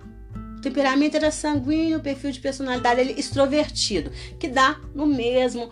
o 0.58 0.62
temperamento 0.62 1.16
era 1.16 1.32
sanguíneo, 1.32 2.00
o 2.00 2.02
perfil 2.02 2.32
de 2.32 2.40
personalidade 2.40 3.02
ele 3.02 3.20
extrovertido, 3.20 4.12
que 4.40 4.48
dá 4.48 4.80
no 4.94 5.06
mesmo. 5.06 5.70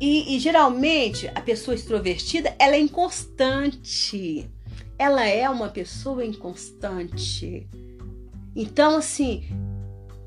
E, 0.00 0.34
e 0.34 0.38
geralmente 0.38 1.30
a 1.34 1.40
pessoa 1.40 1.74
extrovertida 1.74 2.54
ela 2.58 2.74
é 2.74 2.80
inconstante. 2.80 4.50
Ela 4.98 5.26
é 5.26 5.48
uma 5.48 5.68
pessoa 5.68 6.24
inconstante. 6.24 7.66
Então, 8.54 8.96
assim, 8.96 9.44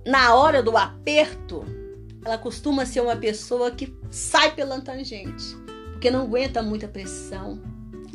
na 0.05 0.34
hora 0.34 0.63
do 0.63 0.75
aperto, 0.75 1.63
ela 2.25 2.38
costuma 2.38 2.86
ser 2.86 3.01
uma 3.01 3.15
pessoa 3.15 3.72
que 3.72 3.93
sai 4.10 4.55
pela 4.55 4.79
tangente, 4.82 5.55
porque 5.91 6.10
não 6.10 6.22
aguenta 6.22 6.63
muita 6.63 6.88
pressão, 6.88 7.62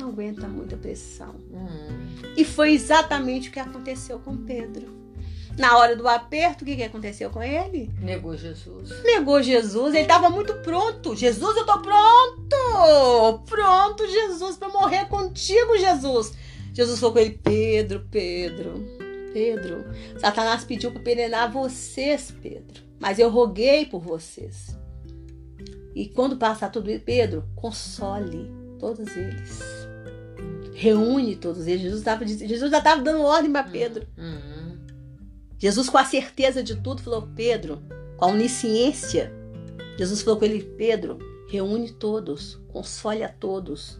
não 0.08 0.12
aguenta 0.12 0.48
muita 0.48 0.76
pressão. 0.76 1.34
Hum. 1.52 2.24
E 2.36 2.44
foi 2.44 2.72
exatamente 2.72 3.48
o 3.48 3.52
que 3.52 3.60
aconteceu 3.60 4.18
com 4.18 4.36
Pedro. 4.36 4.96
Na 5.58 5.76
hora 5.76 5.96
do 5.96 6.06
aperto, 6.06 6.62
o 6.62 6.66
que, 6.66 6.76
que 6.76 6.84
aconteceu 6.84 7.30
com 7.30 7.42
ele? 7.42 7.90
Negou 8.00 8.36
Jesus. 8.36 8.90
Negou 9.02 9.42
Jesus. 9.42 9.92
Ele 9.92 10.02
estava 10.02 10.30
muito 10.30 10.54
pronto. 10.62 11.16
Jesus, 11.16 11.56
eu 11.56 11.66
tô 11.66 11.80
pronto! 11.80 13.42
Pronto, 13.44 14.06
Jesus, 14.06 14.56
para 14.56 14.68
morrer 14.68 15.06
contigo, 15.06 15.76
Jesus. 15.76 16.32
Jesus 16.72 17.00
falou 17.00 17.12
com 17.12 17.18
ele: 17.18 17.40
Pedro, 17.42 18.06
Pedro, 18.08 18.74
Pedro, 19.32 19.84
Satanás 20.20 20.64
pediu 20.64 20.92
para 20.92 21.02
penenar 21.02 21.50
vocês, 21.50 22.32
Pedro. 22.40 22.84
Mas 23.00 23.18
eu 23.18 23.28
roguei 23.28 23.84
por 23.84 24.00
vocês. 24.00 24.78
E 25.92 26.06
quando 26.06 26.36
passar 26.36 26.70
tudo 26.70 26.88
isso, 26.88 27.02
Pedro, 27.04 27.44
console 27.56 28.48
todos 28.78 29.16
eles. 29.16 29.77
Reúne 30.78 31.34
todos 31.34 31.66
eles. 31.66 31.82
Jesus, 31.82 32.04
tava, 32.04 32.24
Jesus 32.24 32.70
já 32.70 32.78
estava 32.78 33.02
dando 33.02 33.22
ordem 33.22 33.50
para 33.50 33.64
Pedro. 33.64 34.06
Uhum. 34.16 34.78
Jesus, 35.58 35.88
com 35.88 35.98
a 35.98 36.04
certeza 36.04 36.62
de 36.62 36.76
tudo, 36.76 37.02
falou: 37.02 37.28
Pedro, 37.34 37.82
com 38.16 38.26
a 38.26 38.28
onisciência, 38.28 39.32
Jesus 39.98 40.22
falou 40.22 40.38
com 40.38 40.44
ele: 40.44 40.62
Pedro, 40.62 41.18
reúne 41.48 41.90
todos, 41.90 42.60
console 42.68 43.24
a 43.24 43.28
todos. 43.28 43.98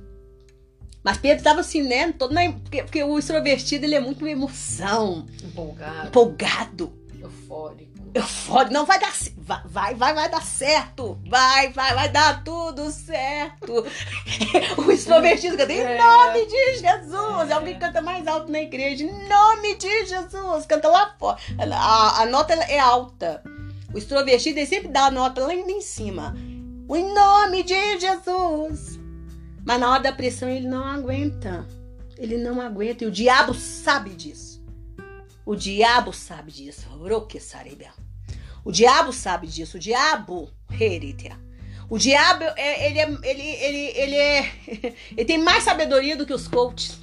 Mas 1.03 1.19
Pedro 1.19 1.39
estava 1.39 1.61
assim, 1.61 1.83
né? 1.83 2.13
Todo 2.13 2.33
na, 2.33 2.53
porque, 2.53 2.85
porque, 2.85 3.03
o 3.03 3.19
extrovertido 3.19 3.85
ele 3.85 3.97
é 3.97 4.01
muito 4.01 4.25
emoção. 4.25 5.27
Empolgado. 5.43 6.07
Empolgado. 6.07 6.93
Eufórico. 7.21 7.88
Eufórico. 8.19 8.73
Não 8.73 8.85
vai 8.85 8.99
dar 8.99 9.13
vai, 9.37 9.63
vai, 9.65 9.95
vai, 9.95 10.15
vai 10.15 10.31
dar 10.31 10.43
certo. 10.43 11.19
Vai, 11.27 11.73
vai, 11.73 11.95
vai 11.95 12.09
dar 12.09 12.45
tudo 12.45 12.91
certo. 12.91 13.87
o 14.77 14.91
extrovertido 14.93 15.57
canta 15.57 15.73
em 15.73 15.81
é. 15.81 15.99
nome 15.99 16.47
de 16.47 16.79
Jesus. 16.79 17.51
É. 17.51 17.53
alguém 17.53 17.75
que 17.75 17.81
canta 17.81 18.03
mais 18.03 18.27
alto 18.27 18.53
na 18.53 18.61
igreja. 18.61 19.05
Em 19.05 19.29
nome 19.29 19.77
de 19.77 20.07
Jesus. 20.07 20.67
Canta 20.67 20.89
lá 20.89 21.15
fora. 21.19 21.39
A, 21.73 22.23
a 22.23 22.27
nota 22.27 22.55
é 22.55 22.79
alta. 22.79 23.43
O 23.93 23.99
extrovertido 23.99 24.59
ele 24.59 24.67
sempre 24.67 24.89
dá 24.89 25.07
a 25.07 25.11
nota 25.11 25.41
lá 25.41 25.55
em 25.55 25.81
cima. 25.81 26.35
Em 26.37 27.15
nome 27.15 27.63
de 27.63 27.99
Jesus. 27.99 28.99
Mas 29.65 29.81
na 29.81 29.91
hora 29.91 30.03
da 30.03 30.13
pressão 30.13 30.49
ele 30.49 30.69
não 30.69 30.85
aguenta. 30.85 31.67
Ele 32.17 32.37
não 32.37 32.61
aguenta. 32.61 33.05
E 33.05 33.07
o 33.07 33.11
diabo 33.11 33.55
sabe 33.55 34.11
disso. 34.11 34.63
O 35.47 35.55
diabo 35.55 36.13
sabe 36.13 36.53
disso. 36.53 36.87
O 38.69 38.71
diabo 38.71 39.15
sabe 39.15 39.47
disso. 39.47 39.79
O 39.79 39.81
diabo, 39.81 40.51
o 41.89 41.99
diabo, 41.99 42.45
é, 42.55 42.87
ele, 42.87 42.99
é, 42.99 43.19
ele, 43.23 43.43
ele, 43.43 43.79
ele, 43.97 44.15
é, 44.15 44.53
ele 45.17 45.25
tem 45.25 45.39
mais 45.39 45.65
sabedoria 45.65 46.15
do 46.15 46.27
que 46.27 46.35
os 46.35 46.47
coaches. 46.47 46.99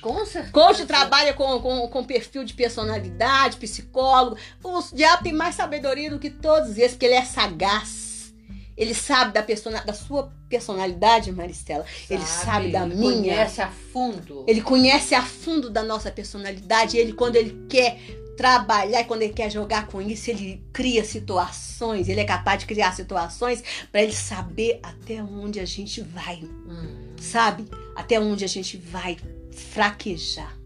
Com 0.00 0.24
certeza. 0.24 0.50
Coach 0.50 0.86
trabalha 0.86 1.34
com, 1.34 1.60
com, 1.60 1.86
com 1.88 2.04
perfil 2.04 2.42
de 2.42 2.54
personalidade, 2.54 3.58
psicólogo. 3.58 4.38
O 4.64 4.80
diabo 4.94 5.22
tem 5.22 5.34
mais 5.34 5.56
sabedoria 5.56 6.08
do 6.08 6.18
que 6.18 6.30
todos 6.30 6.78
eles, 6.78 6.92
porque 6.92 7.04
ele 7.04 7.16
é 7.16 7.24
sagaz. 7.26 8.32
Ele 8.74 8.94
sabe 8.94 9.34
da, 9.34 9.42
persona, 9.42 9.82
da 9.82 9.92
sua 9.92 10.32
personalidade, 10.48 11.30
Maristela. 11.32 11.84
Sabe, 11.84 12.14
ele 12.14 12.24
sabe 12.24 12.72
da 12.72 12.86
ele 12.86 12.94
minha. 12.94 13.12
Ele 13.12 13.28
conhece 13.28 13.60
a 13.60 13.68
fundo. 13.68 14.44
Ele 14.48 14.62
conhece 14.62 15.14
a 15.14 15.22
fundo 15.22 15.68
da 15.68 15.82
nossa 15.82 16.10
personalidade. 16.10 16.96
Ele, 16.96 17.12
quando 17.12 17.36
ele 17.36 17.66
quer 17.68 17.98
trabalhar, 18.40 19.04
quando 19.04 19.20
ele 19.20 19.34
quer 19.34 19.50
jogar 19.50 19.86
com 19.86 20.00
isso, 20.00 20.30
ele 20.30 20.64
cria 20.72 21.04
situações. 21.04 22.08
Ele 22.08 22.20
é 22.20 22.24
capaz 22.24 22.60
de 22.60 22.64
criar 22.64 22.90
situações 22.92 23.62
para 23.92 24.02
ele 24.02 24.14
saber 24.14 24.80
até 24.82 25.22
onde 25.22 25.60
a 25.60 25.66
gente 25.66 26.00
vai. 26.00 26.36
Hum. 26.66 27.12
Sabe? 27.20 27.66
Até 27.94 28.18
onde 28.18 28.42
a 28.42 28.48
gente 28.48 28.78
vai 28.78 29.18
fraquejar. 29.52 30.56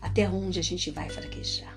Até 0.00 0.28
onde 0.28 0.60
a 0.60 0.62
gente 0.62 0.92
vai 0.92 1.08
fraquejar. 1.08 1.76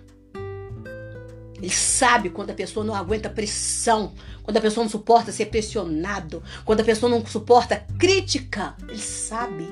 Ele 1.56 1.72
sabe 1.72 2.30
quando 2.30 2.52
a 2.52 2.54
pessoa 2.54 2.86
não 2.86 2.94
aguenta 2.94 3.32
pressão, 3.32 4.14
quando 4.44 4.58
a 4.58 4.62
pessoa 4.62 4.84
não 4.84 4.92
suporta 4.92 5.32
ser 5.32 5.48
pressionado, 5.48 6.44
quando 6.64 6.82
a 6.82 6.86
pessoa 6.86 7.10
não 7.10 7.26
suporta 7.26 7.84
crítica. 7.98 8.76
Ele 8.88 9.00
sabe. 9.00 9.68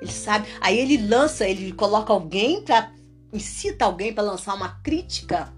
Ele 0.00 0.12
sabe. 0.12 0.46
Aí 0.60 0.78
ele 0.78 1.08
lança, 1.08 1.44
ele 1.44 1.72
coloca 1.72 2.12
alguém 2.12 2.62
para 2.62 2.94
incita 3.36 3.84
alguém 3.84 4.12
para 4.12 4.24
lançar 4.24 4.54
uma 4.54 4.80
crítica. 4.82 5.52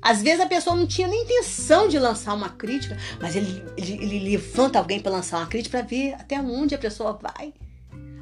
Às 0.00 0.22
vezes 0.22 0.40
a 0.40 0.46
pessoa 0.46 0.76
não 0.76 0.86
tinha 0.86 1.08
nem 1.08 1.24
intenção 1.24 1.88
de 1.88 1.98
lançar 1.98 2.34
uma 2.34 2.50
crítica, 2.50 2.96
mas 3.20 3.34
ele, 3.34 3.64
ele, 3.76 3.92
ele 3.94 4.30
levanta 4.30 4.78
alguém 4.78 5.00
para 5.00 5.12
lançar 5.12 5.38
uma 5.38 5.46
crítica 5.46 5.78
para 5.78 5.86
ver 5.86 6.14
até 6.14 6.40
onde 6.40 6.74
a 6.74 6.78
pessoa 6.78 7.18
vai. 7.20 7.52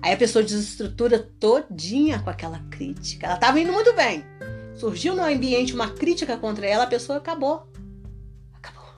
Aí 0.03 0.13
a 0.13 0.17
pessoa 0.17 0.43
desestrutura 0.43 1.19
todinha 1.39 2.19
com 2.21 2.31
aquela 2.31 2.59
crítica. 2.71 3.27
Ela 3.27 3.35
estava 3.35 3.61
indo 3.61 3.73
muito 3.73 3.93
bem 3.95 4.25
surgiu 4.77 5.15
no 5.17 5.25
ambiente 5.25 5.75
uma 5.75 5.91
crítica 5.91 6.37
contra 6.37 6.67
ela, 6.67 6.85
a 6.85 6.87
pessoa 6.87 7.19
acabou. 7.19 7.67
Acabou. 8.55 8.89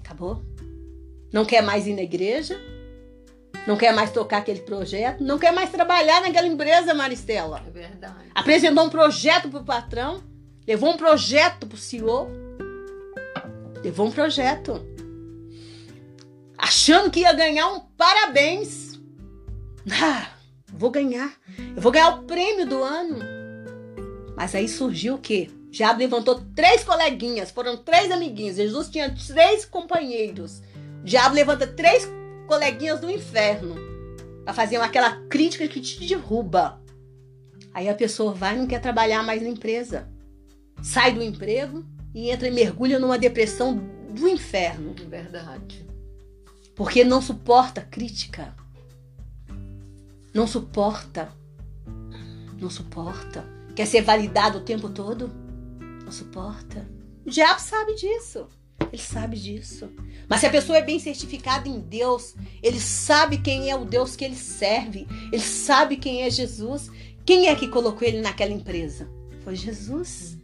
Acabou. 0.00 0.44
Não 1.32 1.44
quer 1.44 1.62
mais 1.62 1.86
ir 1.86 1.94
na 1.94 2.02
igreja, 2.02 2.58
não 3.66 3.76
quer 3.76 3.92
mais 3.92 4.12
tocar 4.12 4.38
aquele 4.38 4.60
projeto, 4.60 5.22
não 5.22 5.38
quer 5.38 5.52
mais 5.52 5.70
trabalhar 5.70 6.20
naquela 6.22 6.46
empresa, 6.46 6.94
Maristela. 6.94 7.62
É 7.66 7.70
verdade. 7.70 8.14
Apresentou 8.34 8.84
um 8.84 8.90
projeto 8.90 9.48
pro 9.48 9.64
patrão, 9.64 10.22
levou 10.66 10.90
um 10.90 10.96
projeto 10.96 11.66
pro 11.66 11.76
CEO, 11.76 12.28
levou 13.82 14.06
um 14.06 14.10
projeto. 14.10 14.84
Achando 16.56 17.10
que 17.10 17.20
ia 17.20 17.32
ganhar 17.32 17.68
um 17.68 17.80
parabéns. 17.96 18.98
Ah, 20.02 20.28
vou 20.72 20.90
ganhar. 20.90 21.32
Eu 21.76 21.80
vou 21.80 21.92
ganhar 21.92 22.08
o 22.10 22.22
prêmio 22.24 22.66
do 22.66 22.82
ano. 22.82 23.18
Mas 24.36 24.54
aí 24.54 24.68
surgiu 24.68 25.14
o 25.14 25.18
quê? 25.18 25.50
O 25.68 25.70
diabo 25.70 25.98
levantou 25.98 26.42
três 26.54 26.82
coleguinhas, 26.82 27.50
foram 27.50 27.76
três 27.76 28.10
amiguinhos. 28.10 28.56
Jesus 28.56 28.88
tinha 28.88 29.14
três 29.14 29.64
companheiros. 29.64 30.62
O 31.02 31.04
diabo 31.04 31.34
levanta 31.34 31.66
três 31.66 32.08
coleguinhas 32.48 32.98
do 32.98 33.10
inferno 33.10 33.76
para 34.42 34.54
fazer 34.54 34.76
aquela 34.76 35.12
crítica 35.28 35.68
que 35.68 35.80
te 35.80 36.04
derruba. 36.08 36.82
Aí 37.72 37.88
a 37.88 37.94
pessoa 37.94 38.32
vai 38.32 38.56
e 38.56 38.58
não 38.58 38.66
quer 38.66 38.80
trabalhar 38.80 39.22
mais 39.22 39.42
na 39.42 39.48
empresa. 39.48 40.08
Sai 40.82 41.12
do 41.12 41.22
emprego 41.22 41.84
e 42.14 42.30
entra 42.30 42.48
e 42.48 42.50
mergulha 42.50 42.98
numa 42.98 43.18
depressão 43.18 43.76
do 44.10 44.26
inferno. 44.26 44.94
Verdade. 45.08 45.86
Porque 46.74 47.04
não 47.04 47.20
suporta 47.20 47.82
crítica. 47.82 48.54
Não 50.32 50.46
suporta. 50.46 51.30
Não 52.58 52.70
suporta. 52.70 53.44
Quer 53.76 53.86
ser 53.86 54.02
validado 54.02 54.58
o 54.58 54.62
tempo 54.62 54.88
todo? 54.88 55.30
Não 56.04 56.10
suporta. 56.10 56.88
O 57.26 57.30
diabo 57.30 57.60
sabe 57.60 57.94
disso. 57.94 58.48
Ele 58.92 59.02
sabe 59.02 59.36
disso. 59.36 59.90
Mas 60.28 60.40
se 60.40 60.46
a 60.46 60.50
pessoa 60.50 60.78
é 60.78 60.82
bem 60.82 60.98
certificada 60.98 61.68
em 61.68 61.80
Deus, 61.80 62.34
ele 62.62 62.80
sabe 62.80 63.38
quem 63.38 63.70
é 63.70 63.76
o 63.76 63.84
Deus 63.84 64.16
que 64.16 64.24
ele 64.24 64.36
serve. 64.36 65.06
Ele 65.32 65.42
sabe 65.42 65.96
quem 65.96 66.22
é 66.22 66.30
Jesus. 66.30 66.90
Quem 67.24 67.48
é 67.48 67.54
que 67.54 67.68
colocou 67.68 68.06
ele 68.06 68.20
naquela 68.20 68.52
empresa? 68.52 69.08
Foi 69.44 69.54
Jesus. 69.54 70.38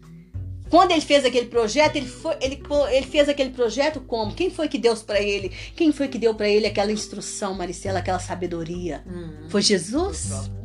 Quando 0.68 0.90
ele 0.90 1.00
fez 1.00 1.24
aquele 1.24 1.46
projeto, 1.46 1.96
ele, 1.96 2.06
foi, 2.06 2.34
ele, 2.40 2.60
ele 2.90 3.06
fez 3.06 3.28
aquele 3.28 3.50
projeto 3.50 4.00
como? 4.00 4.34
Quem 4.34 4.50
foi 4.50 4.68
que 4.68 4.78
deu 4.78 4.96
para 4.96 5.20
ele? 5.20 5.50
Quem 5.76 5.92
foi 5.92 6.08
que 6.08 6.18
deu 6.18 6.34
para 6.34 6.48
ele 6.48 6.66
aquela 6.66 6.90
instrução, 6.90 7.54
Maricela, 7.54 8.00
aquela 8.00 8.18
sabedoria? 8.18 9.04
Hum, 9.06 9.48
foi 9.48 9.62
Jesus? 9.62 10.30
Foi 10.30 10.64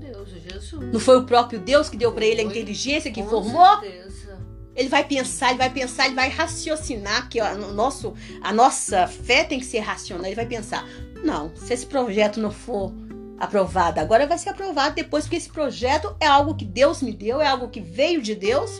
Jesus. 0.52 0.94
Não 0.94 1.00
foi 1.00 1.18
o 1.18 1.26
próprio 1.26 1.60
Deus 1.60 1.90
que 1.90 1.98
deu 1.98 2.12
para 2.12 2.26
ele 2.26 2.42
a 2.42 2.44
inteligência 2.44 3.12
que 3.12 3.22
Com 3.22 3.30
formou? 3.30 3.80
Certeza. 3.82 4.19
Ele 4.80 4.88
vai 4.88 5.04
pensar, 5.04 5.50
ele 5.50 5.58
vai 5.58 5.70
pensar, 5.70 6.06
ele 6.06 6.16
vai 6.16 6.30
raciocinar 6.30 7.28
que 7.28 7.42
no 7.42 7.74
nosso, 7.74 8.14
a 8.42 8.54
nossa 8.54 9.08
fé 9.08 9.44
tem 9.44 9.60
que 9.60 9.66
ser 9.66 9.80
racional. 9.80 10.26
Ele 10.26 10.36
vai 10.36 10.46
pensar: 10.46 10.88
não, 11.22 11.54
se 11.54 11.74
esse 11.74 11.86
projeto 11.86 12.40
não 12.40 12.50
for 12.50 12.94
aprovado, 13.38 14.00
agora 14.00 14.26
vai 14.26 14.38
ser 14.38 14.52
aprovado 14.52 14.96
depois, 14.96 15.26
porque 15.26 15.36
esse 15.36 15.50
projeto 15.50 16.16
é 16.18 16.26
algo 16.26 16.56
que 16.56 16.64
Deus 16.64 17.02
me 17.02 17.12
deu, 17.12 17.42
é 17.42 17.48
algo 17.48 17.68
que 17.68 17.82
veio 17.82 18.22
de 18.22 18.34
Deus. 18.34 18.80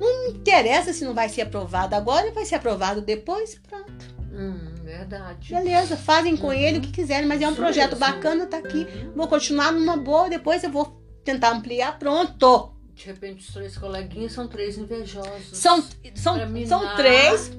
Não 0.00 0.28
interessa 0.28 0.94
se 0.94 1.04
não 1.04 1.12
vai 1.12 1.28
ser 1.28 1.42
aprovado 1.42 1.94
agora, 1.94 2.32
vai 2.32 2.46
ser 2.46 2.54
aprovado 2.54 3.02
depois, 3.02 3.60
pronto. 3.68 4.16
Hum, 4.32 4.74
verdade. 4.82 5.50
Beleza, 5.52 5.98
fazem 5.98 6.34
com 6.34 6.46
uhum. 6.46 6.52
ele 6.54 6.78
o 6.78 6.80
que 6.80 6.92
quiserem, 6.92 7.26
mas 7.26 7.42
é 7.42 7.46
um 7.46 7.50
Isso 7.50 7.60
projeto 7.60 7.96
bacana, 7.96 8.46
tá 8.46 8.56
aqui. 8.56 8.86
Uhum. 8.86 9.12
Vou 9.14 9.28
continuar 9.28 9.70
numa 9.70 9.98
boa, 9.98 10.30
depois 10.30 10.64
eu 10.64 10.70
vou 10.70 10.98
tentar 11.22 11.50
ampliar, 11.50 11.98
pronto. 11.98 12.75
De 12.96 13.06
repente, 13.06 13.46
os 13.46 13.52
três 13.52 13.76
coleguinhas 13.76 14.32
são 14.32 14.48
três 14.48 14.78
invejosos. 14.78 15.50
São, 15.52 15.84
são, 16.14 16.36
são 16.66 16.96
três. 16.96 17.52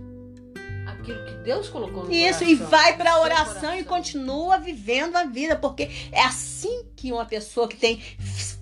Aquilo 0.87 1.23
que 1.25 1.33
Deus 1.43 1.69
colocou 1.69 2.05
no 2.05 2.11
Isso, 2.11 2.39
coração, 2.39 2.47
e 2.47 2.55
vai 2.55 2.97
para 2.97 3.11
a 3.11 3.21
oração 3.21 3.75
e 3.75 3.83
continua 3.83 4.57
vivendo 4.57 5.15
a 5.15 5.25
vida, 5.25 5.55
porque 5.55 5.89
é 6.11 6.21
assim 6.23 6.85
que 6.95 7.11
uma 7.11 7.25
pessoa 7.25 7.67
que 7.67 7.77
tem 7.77 8.01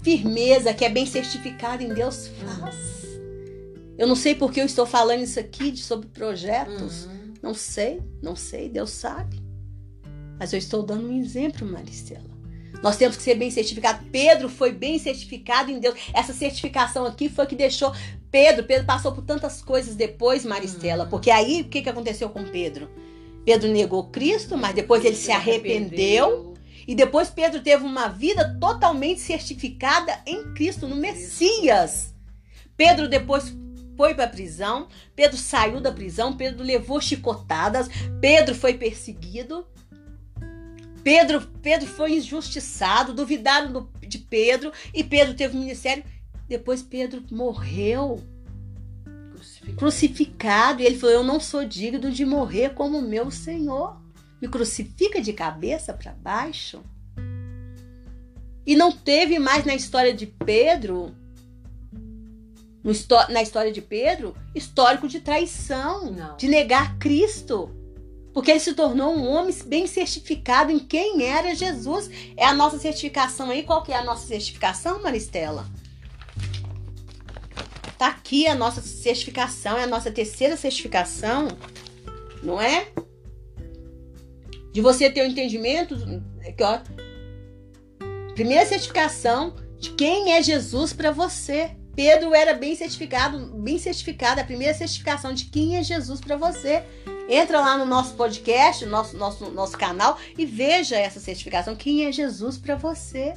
firmeza, 0.04 0.74
que 0.74 0.84
é 0.84 0.90
bem 0.90 1.06
certificada 1.06 1.82
em 1.82 1.94
Deus, 1.94 2.28
faz. 2.28 2.76
Eu 3.98 4.06
não 4.06 4.16
sei 4.16 4.36
porque 4.36 4.60
eu 4.60 4.66
estou 4.66 4.86
falando 4.86 5.24
isso 5.24 5.40
aqui 5.40 5.78
sobre 5.78 6.10
projetos. 6.10 7.06
Uhum. 7.06 7.34
Não 7.42 7.54
sei, 7.54 8.02
não 8.22 8.36
sei, 8.36 8.68
Deus 8.68 8.90
sabe. 8.90 9.42
Mas 10.38 10.52
eu 10.52 10.60
estou 10.60 10.84
dando 10.84 11.08
um 11.08 11.18
exemplo, 11.18 11.66
Maristela. 11.66 12.35
Nós 12.86 12.98
temos 12.98 13.18
que 13.18 13.24
ser 13.24 13.34
bem 13.34 13.50
certificados. 13.50 14.06
Pedro 14.12 14.48
foi 14.48 14.72
bem 14.72 15.00
certificado 15.00 15.72
em 15.72 15.80
Deus. 15.80 15.96
Essa 16.14 16.32
certificação 16.34 17.04
aqui 17.04 17.28
foi 17.28 17.48
que 17.48 17.56
deixou 17.56 17.92
Pedro. 18.30 18.64
Pedro 18.64 18.86
passou 18.86 19.12
por 19.12 19.24
tantas 19.24 19.60
coisas 19.60 19.96
depois, 19.96 20.46
Maristela. 20.46 21.06
Hum. 21.06 21.10
Porque 21.10 21.32
aí 21.32 21.62
o 21.62 21.64
que, 21.64 21.82
que 21.82 21.90
aconteceu 21.90 22.30
com 22.30 22.44
Pedro? 22.44 22.88
Pedro 23.44 23.72
negou 23.72 24.04
Cristo, 24.12 24.56
mas 24.56 24.76
depois 24.76 25.04
ele 25.04 25.16
se 25.16 25.32
arrependeu. 25.32 26.54
E 26.88 26.94
depois 26.94 27.28
Pedro 27.32 27.60
teve 27.60 27.84
uma 27.84 28.08
vida 28.08 28.56
totalmente 28.62 29.20
certificada 29.20 30.22
em 30.24 30.54
Cristo, 30.54 30.88
no 30.88 30.96
Messias. 30.96 32.14
Pedro 32.78 33.10
depois 33.10 33.52
foi 33.98 34.14
para 34.14 34.26
a 34.26 34.30
prisão, 34.30 34.90
Pedro 35.16 35.38
saiu 35.38 35.82
da 35.82 35.92
prisão, 35.92 36.38
Pedro 36.38 36.64
levou 36.64 37.02
chicotadas, 37.02 37.90
Pedro 38.22 38.54
foi 38.54 38.76
perseguido. 38.76 39.66
Pedro, 41.06 41.40
Pedro 41.62 41.88
foi 41.88 42.18
injustiçado, 42.18 43.14
duvidaram 43.14 43.72
do, 43.72 43.90
de 44.02 44.18
Pedro 44.18 44.72
e 44.92 45.04
Pedro 45.04 45.36
teve 45.36 45.56
um 45.56 45.60
ministério. 45.60 46.04
Depois 46.48 46.82
Pedro 46.82 47.24
morreu 47.30 48.24
crucificado. 49.32 49.78
crucificado 49.78 50.82
e 50.82 50.86
ele 50.88 50.98
falou: 50.98 51.18
Eu 51.18 51.24
não 51.24 51.40
sou 51.40 51.64
digno 51.64 52.10
de 52.10 52.26
morrer 52.26 52.74
como 52.74 53.04
meu 53.04 53.30
Senhor. 53.30 54.02
Me 54.42 54.48
crucifica 54.48 55.22
de 55.22 55.32
cabeça 55.32 55.94
para 55.94 56.12
baixo. 56.12 56.82
E 58.66 58.76
não 58.76 58.92
teve 58.92 59.38
mais 59.38 59.64
na 59.64 59.76
história 59.76 60.12
de 60.12 60.26
Pedro, 60.26 61.16
na 63.30 63.44
história 63.44 63.72
de 63.72 63.80
Pedro, 63.80 64.36
histórico 64.56 65.08
de 65.08 65.20
traição, 65.20 66.12
não. 66.12 66.36
de 66.36 66.48
negar 66.48 66.98
Cristo. 66.98 67.85
Porque 68.36 68.52
ele 68.52 68.60
se 68.60 68.74
tornou 68.74 69.16
um 69.16 69.30
homem 69.30 69.56
bem 69.66 69.88
certificado 69.88 70.70
em 70.70 70.78
quem 70.78 71.24
era 71.24 71.56
Jesus. 71.56 72.10
É 72.36 72.46
a 72.46 72.54
nossa 72.54 72.78
certificação 72.78 73.50
aí. 73.50 73.64
Qual 73.64 73.82
que 73.82 73.94
é 73.94 73.96
a 73.96 74.04
nossa 74.04 74.28
certificação, 74.28 75.02
Maristela? 75.02 75.66
Tá 77.98 78.08
aqui 78.08 78.46
a 78.46 78.54
nossa 78.54 78.82
certificação, 78.82 79.78
é 79.78 79.84
a 79.84 79.88
nossa 79.88 80.12
terceira 80.12 80.58
certificação, 80.58 81.48
não 82.44 82.62
é? 82.62 82.90
De 84.74 84.82
você 84.82 85.10
ter 85.10 85.22
o 85.22 85.24
um 85.24 85.28
entendimento, 85.28 85.96
que 86.58 86.62
ó, 86.62 86.82
primeira 88.34 88.66
certificação 88.66 89.56
de 89.80 89.92
quem 89.92 90.34
é 90.34 90.44
Jesus 90.44 90.92
para 90.92 91.10
você. 91.10 91.72
Pedro 91.96 92.34
era 92.34 92.54
bem 92.54 92.76
certificado, 92.76 93.40
bem 93.56 93.78
certificado, 93.78 94.42
a 94.42 94.44
primeira 94.44 94.74
certificação 94.74 95.34
de 95.34 95.46
quem 95.46 95.78
é 95.78 95.84
Jesus 95.84 96.20
para 96.20 96.36
você. 96.36 96.84
Entra 97.30 97.60
lá 97.60 97.78
no 97.78 97.86
nosso 97.86 98.14
podcast, 98.16 98.86
nosso, 98.86 99.18
nosso, 99.18 99.50
nosso 99.52 99.78
canal 99.78 100.20
e 100.38 100.46
veja 100.46 100.96
essa 100.96 101.20
certificação. 101.20 101.76
Quem 101.76 102.06
é 102.06 102.12
Jesus 102.12 102.58
para 102.58 102.76
você? 102.76 103.34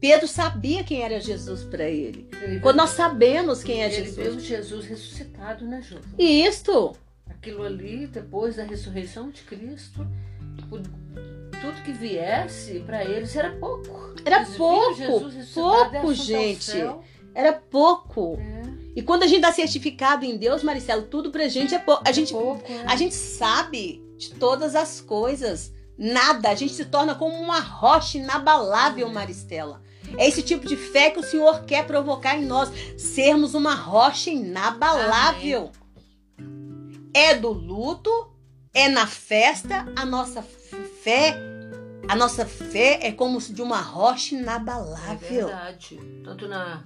Pedro 0.00 0.28
sabia 0.28 0.84
quem 0.84 1.02
era 1.02 1.18
Jesus 1.18 1.62
para 1.62 1.88
ele. 1.88 2.28
ele. 2.42 2.60
Quando 2.60 2.76
nós 2.76 2.90
sabemos 2.90 3.62
quem 3.62 3.82
é 3.82 3.86
ele 3.86 3.94
Jesus. 3.94 4.18
Ele 4.18 4.30
viu 4.30 4.40
Jesus 4.40 4.84
ressuscitado, 4.84 5.64
né, 5.64 5.80
Ju? 5.80 5.98
Isto. 6.18 6.94
Aquilo 7.30 7.62
ali, 7.62 8.06
depois 8.06 8.56
da 8.56 8.64
ressurreição 8.64 9.30
de 9.30 9.40
Cristo, 9.42 10.06
tudo 11.64 11.82
que 11.82 11.92
viesse 11.92 12.80
para 12.80 13.02
eles 13.02 13.34
era 13.34 13.52
pouco. 13.52 14.14
Era 14.24 14.42
eles 14.42 14.56
pouco. 14.56 15.30
pouco, 15.54 16.14
gente. 16.14 16.72
Era 17.34 17.52
pouco. 17.54 18.38
É. 18.38 18.62
E 18.96 19.02
quando 19.02 19.22
a 19.22 19.26
gente 19.26 19.40
dá 19.40 19.50
certificado 19.50 20.24
em 20.24 20.36
Deus, 20.36 20.62
Maricelo, 20.62 21.02
tudo 21.02 21.30
pra 21.30 21.48
gente 21.48 21.74
é 21.74 21.78
pouco. 21.78 22.02
A 22.06 22.10
é 22.10 22.12
gente, 22.12 22.32
pouco, 22.32 22.70
é. 22.70 22.84
a 22.86 22.94
gente 22.96 23.14
sabe 23.14 24.02
de 24.18 24.34
todas 24.34 24.76
as 24.76 25.00
coisas. 25.00 25.72
Nada. 25.96 26.50
A 26.50 26.54
gente 26.54 26.74
se 26.74 26.84
torna 26.84 27.14
como 27.14 27.34
uma 27.34 27.60
rocha 27.60 28.18
inabalável, 28.18 29.08
Maristela. 29.08 29.82
É 30.18 30.28
esse 30.28 30.42
tipo 30.42 30.66
de 30.66 30.76
fé 30.76 31.10
que 31.10 31.18
o 31.18 31.24
Senhor 31.24 31.64
quer 31.64 31.86
provocar 31.86 32.36
em 32.36 32.44
nós. 32.44 32.70
Sermos 32.98 33.54
uma 33.54 33.74
rocha 33.74 34.30
inabalável. 34.30 35.72
Amém. 36.38 37.10
É 37.14 37.34
do 37.34 37.50
luto, 37.50 38.10
é 38.72 38.88
na 38.88 39.06
festa, 39.06 39.86
a 39.96 40.04
nossa 40.04 40.42
fé. 41.02 41.53
A 42.08 42.16
nossa 42.16 42.44
fé 42.46 43.00
é 43.02 43.12
como 43.12 43.38
de 43.40 43.62
uma 43.62 43.80
rocha 43.80 44.34
inabalável. 44.34 45.48
É 45.48 45.50
verdade. 45.50 45.98
Tanto 46.24 46.46
na 46.46 46.84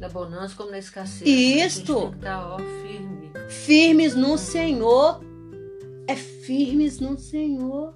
na 0.00 0.08
bonança 0.08 0.54
como 0.56 0.70
na 0.70 0.78
escassez. 0.78 1.28
Isto. 1.28 2.14
Tá, 2.20 2.54
ó, 2.54 2.58
firme. 2.58 3.30
Firmes 3.50 4.14
no 4.14 4.38
Senhor. 4.38 5.20
É 6.08 6.16
firmes 6.16 6.98
no 6.98 7.18
Senhor. 7.18 7.94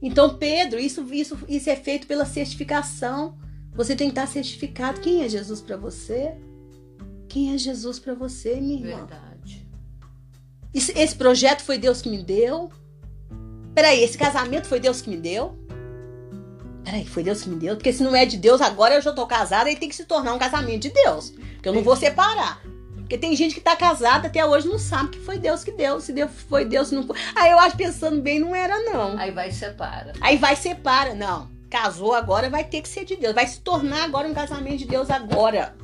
Então, 0.00 0.36
Pedro, 0.36 0.80
isso, 0.80 1.06
isso, 1.12 1.38
isso 1.46 1.70
é 1.70 1.76
feito 1.76 2.06
pela 2.06 2.24
certificação. 2.24 3.38
Você 3.74 3.94
tem 3.94 4.08
que 4.08 4.12
estar 4.12 4.26
certificado. 4.26 5.00
Quem 5.00 5.22
é 5.22 5.28
Jesus 5.28 5.60
para 5.60 5.76
você? 5.76 6.34
Quem 7.28 7.54
é 7.54 7.58
Jesus 7.58 7.98
para 7.98 8.14
você, 8.14 8.56
minha 8.56 8.80
irmã? 8.80 9.06
Verdade. 9.06 9.68
Esse, 10.74 10.98
esse 10.98 11.14
projeto 11.14 11.62
foi 11.62 11.76
Deus 11.76 12.00
que 12.00 12.08
me 12.08 12.22
deu? 12.22 12.70
Peraí, 13.74 14.02
esse 14.02 14.18
casamento 14.18 14.66
foi 14.66 14.80
Deus 14.80 15.00
que 15.00 15.08
me 15.08 15.16
deu? 15.16 15.56
Peraí, 16.84 17.06
foi 17.06 17.22
Deus 17.22 17.42
que 17.42 17.48
me 17.48 17.56
deu? 17.56 17.76
Porque 17.76 17.92
se 17.92 18.02
não 18.02 18.14
é 18.14 18.26
de 18.26 18.36
Deus, 18.36 18.60
agora 18.60 18.94
eu 18.94 19.02
já 19.02 19.12
tô 19.12 19.26
casada 19.26 19.70
e 19.70 19.76
tem 19.76 19.88
que 19.88 19.96
se 19.96 20.04
tornar 20.04 20.34
um 20.34 20.38
casamento 20.38 20.82
de 20.82 20.90
Deus. 20.90 21.30
Porque 21.30 21.68
eu 21.68 21.72
não 21.72 21.82
vou 21.82 21.96
separar. 21.96 22.60
Porque 22.96 23.18
tem 23.18 23.36
gente 23.36 23.54
que 23.54 23.60
tá 23.60 23.76
casada 23.76 24.28
até 24.28 24.44
hoje 24.44 24.66
não 24.66 24.78
sabe 24.78 25.10
que 25.10 25.20
foi 25.20 25.38
Deus 25.38 25.62
que 25.62 25.70
deu. 25.70 26.00
Se 26.00 26.14
Deus 26.14 26.30
foi 26.48 26.64
Deus, 26.64 26.90
não 26.90 27.06
foi. 27.06 27.16
Aí 27.34 27.50
eu 27.50 27.58
acho 27.58 27.76
pensando 27.76 28.20
bem, 28.22 28.38
não 28.38 28.54
era, 28.54 28.78
não. 28.80 29.18
Aí 29.18 29.30
vai 29.30 29.50
e 29.50 29.52
separa. 29.52 30.14
Aí 30.20 30.38
vai 30.38 30.54
e 30.54 30.56
separa. 30.56 31.14
Não. 31.14 31.50
Casou 31.68 32.14
agora, 32.14 32.48
vai 32.48 32.64
ter 32.64 32.80
que 32.80 32.88
ser 32.88 33.04
de 33.04 33.16
Deus. 33.16 33.34
Vai 33.34 33.46
se 33.46 33.60
tornar 33.60 34.04
agora 34.04 34.26
um 34.26 34.34
casamento 34.34 34.78
de 34.78 34.86
Deus 34.86 35.10
agora. 35.10 35.76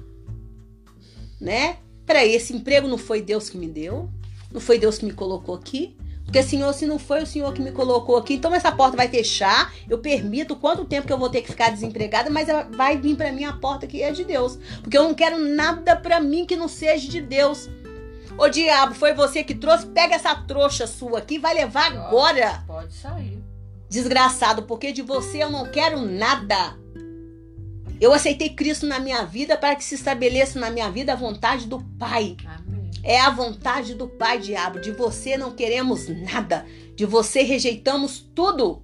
Né? 1.40 1.76
Peraí, 2.06 2.34
esse 2.34 2.54
emprego 2.54 2.88
não 2.88 2.96
foi 2.96 3.20
Deus 3.20 3.50
que 3.50 3.58
me 3.58 3.68
deu? 3.68 4.08
Não 4.50 4.60
foi 4.60 4.78
Deus 4.78 4.96
que 4.96 5.04
me 5.04 5.12
colocou 5.12 5.54
aqui? 5.54 5.97
Porque, 6.28 6.42
Senhor, 6.42 6.70
se 6.74 6.84
não 6.84 6.98
foi 6.98 7.22
o 7.22 7.26
Senhor 7.26 7.50
que 7.54 7.62
me 7.62 7.72
colocou 7.72 8.14
aqui, 8.18 8.34
então 8.34 8.54
essa 8.54 8.70
porta 8.70 8.94
vai 8.94 9.08
fechar. 9.08 9.72
Eu 9.88 9.96
permito 9.96 10.54
quanto 10.54 10.84
tempo 10.84 11.06
que 11.06 11.12
eu 11.12 11.16
vou 11.16 11.30
ter 11.30 11.40
que 11.40 11.48
ficar 11.48 11.70
desempregada, 11.70 12.28
mas 12.28 12.46
vai 12.76 12.98
vir 12.98 13.16
para 13.16 13.32
mim 13.32 13.44
a 13.44 13.54
porta 13.54 13.86
que 13.86 14.02
é 14.02 14.12
de 14.12 14.24
Deus. 14.24 14.58
Porque 14.82 14.98
eu 14.98 15.04
não 15.04 15.14
quero 15.14 15.38
nada 15.38 15.96
para 15.96 16.20
mim 16.20 16.44
que 16.44 16.54
não 16.54 16.68
seja 16.68 17.08
de 17.08 17.22
Deus. 17.22 17.70
Ô 18.36 18.46
diabo, 18.46 18.94
foi 18.94 19.14
você 19.14 19.42
que 19.42 19.54
trouxe? 19.54 19.86
Pega 19.86 20.16
essa 20.16 20.34
trouxa 20.34 20.86
sua 20.86 21.20
aqui, 21.20 21.38
vai 21.38 21.54
levar 21.54 21.90
agora. 21.92 22.62
Pode 22.66 22.92
sair. 22.92 23.42
Desgraçado, 23.88 24.64
porque 24.64 24.92
de 24.92 25.00
você 25.00 25.42
eu 25.42 25.48
não 25.48 25.64
quero 25.70 25.98
nada. 25.98 26.76
Eu 27.98 28.12
aceitei 28.12 28.50
Cristo 28.50 28.86
na 28.86 28.98
minha 28.98 29.24
vida 29.24 29.56
para 29.56 29.74
que 29.74 29.82
se 29.82 29.94
estabeleça 29.94 30.60
na 30.60 30.70
minha 30.70 30.90
vida 30.90 31.14
a 31.14 31.16
vontade 31.16 31.66
do 31.66 31.82
Pai. 31.98 32.36
Amém. 32.44 32.57
É 33.08 33.18
a 33.22 33.30
vontade 33.30 33.94
do 33.94 34.06
Pai, 34.06 34.38
diabo. 34.38 34.78
De 34.78 34.92
você 34.92 35.38
não 35.38 35.52
queremos 35.52 36.08
nada. 36.08 36.66
De 36.94 37.06
você 37.06 37.40
rejeitamos 37.40 38.20
tudo. 38.34 38.82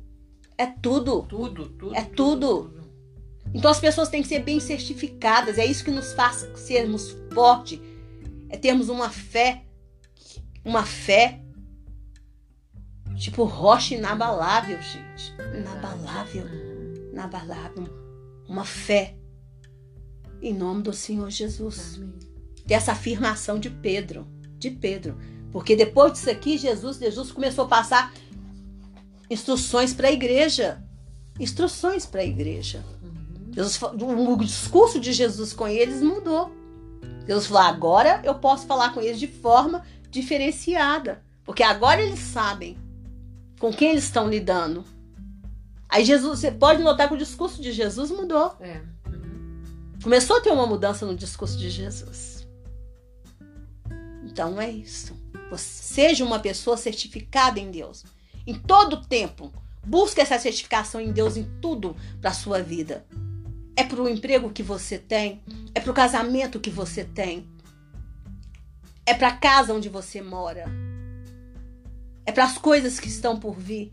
É 0.57 0.65
tudo. 0.65 1.25
Tudo, 1.25 1.69
tudo. 1.69 1.95
É 1.95 2.01
tudo. 2.01 2.71
tudo. 2.71 2.91
Então 3.53 3.71
as 3.71 3.79
pessoas 3.79 4.09
têm 4.09 4.23
que 4.23 4.29
ser 4.29 4.39
bem 4.39 4.59
certificadas. 4.61 5.59
É 5.59 5.67
isso 5.67 5.85
que 5.85 5.91
nos 5.91 6.15
faz 6.15 6.49
sermos 6.57 7.15
fortes. 7.35 7.79
É 8.49 8.57
termos 8.57 8.89
uma 8.89 9.11
fé. 9.11 9.67
Uma 10.65 10.87
fé. 10.87 11.43
Tipo 13.17 13.45
rocha 13.45 13.95
inabalável, 13.95 14.81
gente. 14.81 15.35
Inabalável. 15.55 16.47
Inabalável. 17.13 17.89
Uma 18.49 18.65
fé. 18.65 19.19
Em 20.41 20.55
nome 20.55 20.83
do 20.83 20.95
Senhor 20.95 21.29
Jesus. 21.29 21.97
Amém 21.97 22.34
dessa 22.66 22.92
afirmação 22.92 23.59
de 23.59 23.70
Pedro, 23.70 24.27
de 24.59 24.70
Pedro. 24.70 25.16
Porque 25.53 25.77
depois 25.77 26.12
disso 26.12 26.31
aqui, 26.31 26.59
Jesus, 26.59 26.98
Jesus 26.98 27.31
começou 27.31 27.66
a 27.66 27.68
passar 27.68 28.12
instruções 29.31 29.92
para 29.92 30.09
a 30.09 30.12
igreja. 30.12 30.83
Instruções 31.38 32.07
para 32.07 32.22
a 32.22 32.24
igreja. 32.24 32.85
Jesus, 33.53 33.81
o 33.83 34.37
discurso 34.37 34.98
de 34.98 35.12
Jesus 35.12 35.53
com 35.53 35.68
eles 35.68 36.03
mudou. 36.03 36.50
Jesus 37.27 37.46
falou: 37.46 37.62
agora 37.62 38.20
eu 38.24 38.35
posso 38.35 38.66
falar 38.66 38.92
com 38.92 39.00
eles 39.00 39.18
de 39.18 39.29
forma 39.29 39.85
diferenciada. 40.11 41.22
Porque 41.44 41.62
agora 41.62 42.03
eles 42.03 42.18
sabem 42.18 42.77
com 43.61 43.72
quem 43.72 43.90
eles 43.90 44.05
estão 44.05 44.29
lidando. 44.29 44.85
Aí 45.88 46.05
Jesus, 46.05 46.40
você 46.40 46.50
pode 46.50 46.83
notar 46.83 47.07
que 47.07 47.14
o 47.14 47.18
discurso 47.18 47.62
de 47.62 47.70
Jesus 47.70 48.11
mudou. 48.11 48.57
É. 48.59 48.81
Uhum. 49.07 49.62
Começou 50.03 50.38
a 50.38 50.40
ter 50.40 50.50
uma 50.50 50.66
mudança 50.66 51.07
no 51.07 51.14
discurso 51.14 51.57
de 51.57 51.70
Jesus. 51.70 52.34
Então 54.35 54.61
é 54.61 54.68
isso. 54.68 55.16
Seja 55.57 56.25
uma 56.25 56.40
pessoa 56.40 56.77
certificada 56.77 57.61
em 57.61 57.70
Deus. 57.70 58.05
Em 58.44 58.53
todo 58.53 59.07
tempo. 59.07 59.53
Busque 59.87 60.20
essa 60.20 60.37
certificação 60.40 61.01
em 61.01 61.12
Deus 61.12 61.37
em 61.37 61.44
tudo 61.61 61.97
para 62.20 62.31
a 62.31 62.35
sua 62.35 62.61
vida. 62.61 63.07
É 63.77 63.85
para 63.85 64.03
o 64.03 64.09
emprego 64.09 64.51
que 64.51 64.62
você 64.62 64.99
tem, 64.99 65.40
é 65.73 65.79
para 65.79 65.90
o 65.92 65.94
casamento 65.94 66.59
que 66.59 66.70
você 66.70 67.05
tem, 67.05 67.49
é 69.07 69.14
para 69.14 69.29
a 69.29 69.37
casa 69.37 69.75
onde 69.75 69.88
você 69.88 70.23
mora, 70.23 70.64
é 72.25 72.31
para 72.31 72.44
as 72.44 72.57
coisas 72.57 73.01
que 73.01 73.09
estão 73.09 73.38
por 73.38 73.59
vir, 73.59 73.90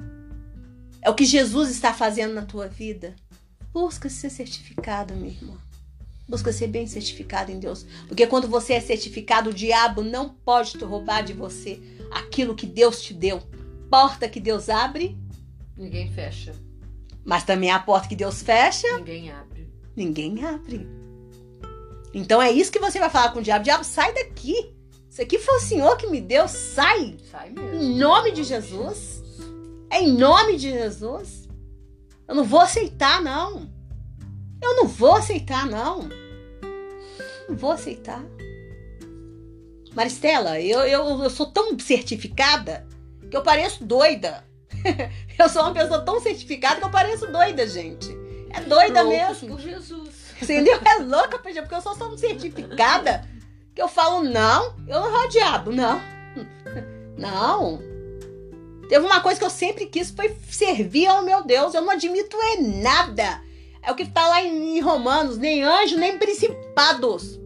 é 1.01 1.09
o 1.09 1.15
que 1.15 1.25
Jesus 1.25 1.71
está 1.71 1.93
fazendo 1.93 2.33
na 2.33 2.45
tua 2.45 2.67
vida. 2.67 3.15
Busca 3.73 4.07
ser 4.07 4.29
certificado, 4.29 5.15
minha 5.15 5.33
irmã. 5.33 5.57
Busca 6.31 6.53
ser 6.53 6.67
bem 6.67 6.87
certificado 6.87 7.51
em 7.51 7.59
Deus. 7.59 7.85
Porque 8.07 8.25
quando 8.25 8.47
você 8.47 8.71
é 8.71 8.79
certificado, 8.79 9.49
o 9.49 9.53
diabo 9.53 10.01
não 10.01 10.29
pode 10.29 10.71
te 10.71 10.85
roubar 10.85 11.23
de 11.23 11.33
você 11.33 11.77
aquilo 12.09 12.55
que 12.55 12.65
Deus 12.65 13.01
te 13.01 13.13
deu. 13.13 13.43
Porta 13.89 14.29
que 14.29 14.39
Deus 14.39 14.69
abre, 14.69 15.19
ninguém 15.75 16.09
fecha. 16.09 16.55
Mas 17.25 17.43
também 17.43 17.69
a 17.69 17.79
porta 17.79 18.07
que 18.07 18.15
Deus 18.15 18.41
fecha, 18.41 18.87
ninguém 18.97 19.29
abre. 19.29 19.69
Ninguém 19.93 20.45
abre. 20.45 20.87
Então 22.13 22.41
é 22.41 22.49
isso 22.49 22.71
que 22.71 22.79
você 22.79 22.97
vai 22.97 23.09
falar 23.09 23.33
com 23.33 23.39
o 23.39 23.43
diabo. 23.43 23.65
Diabo, 23.65 23.83
sai 23.83 24.13
daqui. 24.13 24.73
Isso 25.09 25.21
aqui 25.21 25.37
foi 25.37 25.57
o 25.57 25.61
Senhor 25.61 25.97
que 25.97 26.07
me 26.07 26.21
deu. 26.21 26.47
Sai. 26.47 27.17
Sai 27.29 27.49
mesmo. 27.49 27.73
Em 27.73 27.97
nome 27.97 28.31
de 28.31 28.45
Jesus. 28.45 29.21
É 29.89 30.01
em 30.01 30.13
nome 30.13 30.55
de 30.55 30.71
Jesus. 30.71 31.49
Eu 32.25 32.35
não 32.35 32.45
vou 32.45 32.61
aceitar, 32.61 33.21
não. 33.21 33.69
Eu 34.61 34.77
não 34.77 34.87
vou 34.87 35.15
aceitar, 35.15 35.65
não. 35.65 36.20
Não 37.51 37.57
vou 37.57 37.71
aceitar. 37.71 38.23
Maristela, 39.93 40.61
eu, 40.61 40.79
eu, 40.85 41.21
eu 41.21 41.29
sou 41.29 41.47
tão 41.47 41.77
certificada 41.77 42.87
que 43.29 43.35
eu 43.35 43.43
pareço 43.43 43.83
doida. 43.83 44.45
eu 45.37 45.49
sou 45.49 45.63
uma 45.63 45.73
pessoa 45.73 45.99
tão 45.99 46.21
certificada 46.21 46.79
que 46.79 46.85
eu 46.85 46.89
pareço 46.89 47.27
doida, 47.27 47.67
gente. 47.67 48.07
É 48.51 48.61
doida 48.61 49.01
Loucos 49.01 49.41
mesmo. 49.41 49.49
por 49.49 49.59
Jesus. 49.59 50.09
Entendeu? 50.41 50.79
É 50.85 50.99
louca, 51.03 51.39
porque 51.39 51.59
eu 51.59 51.81
sou 51.81 51.93
tão 51.93 52.17
certificada 52.17 53.27
que 53.75 53.81
eu 53.81 53.89
falo, 53.89 54.23
não, 54.23 54.73
eu 54.87 55.11
não 55.11 55.27
diabo, 55.27 55.73
não. 55.73 56.01
Não. 57.17 57.81
Teve 58.87 59.05
uma 59.05 59.19
coisa 59.19 59.37
que 59.37 59.45
eu 59.45 59.49
sempre 59.49 59.87
quis, 59.87 60.09
foi 60.09 60.33
servir 60.49 61.07
ao 61.07 61.21
meu 61.23 61.43
Deus. 61.43 61.73
Eu 61.73 61.81
não 61.81 61.91
admito 61.91 62.37
é 62.37 62.61
nada. 62.61 63.41
É 63.83 63.91
o 63.91 63.95
que 63.95 64.03
está 64.03 64.25
lá 64.25 64.41
em 64.41 64.79
Romanos, 64.79 65.37
nem 65.37 65.63
anjo, 65.63 65.97
nem 65.97 66.17
principados. 66.17 67.40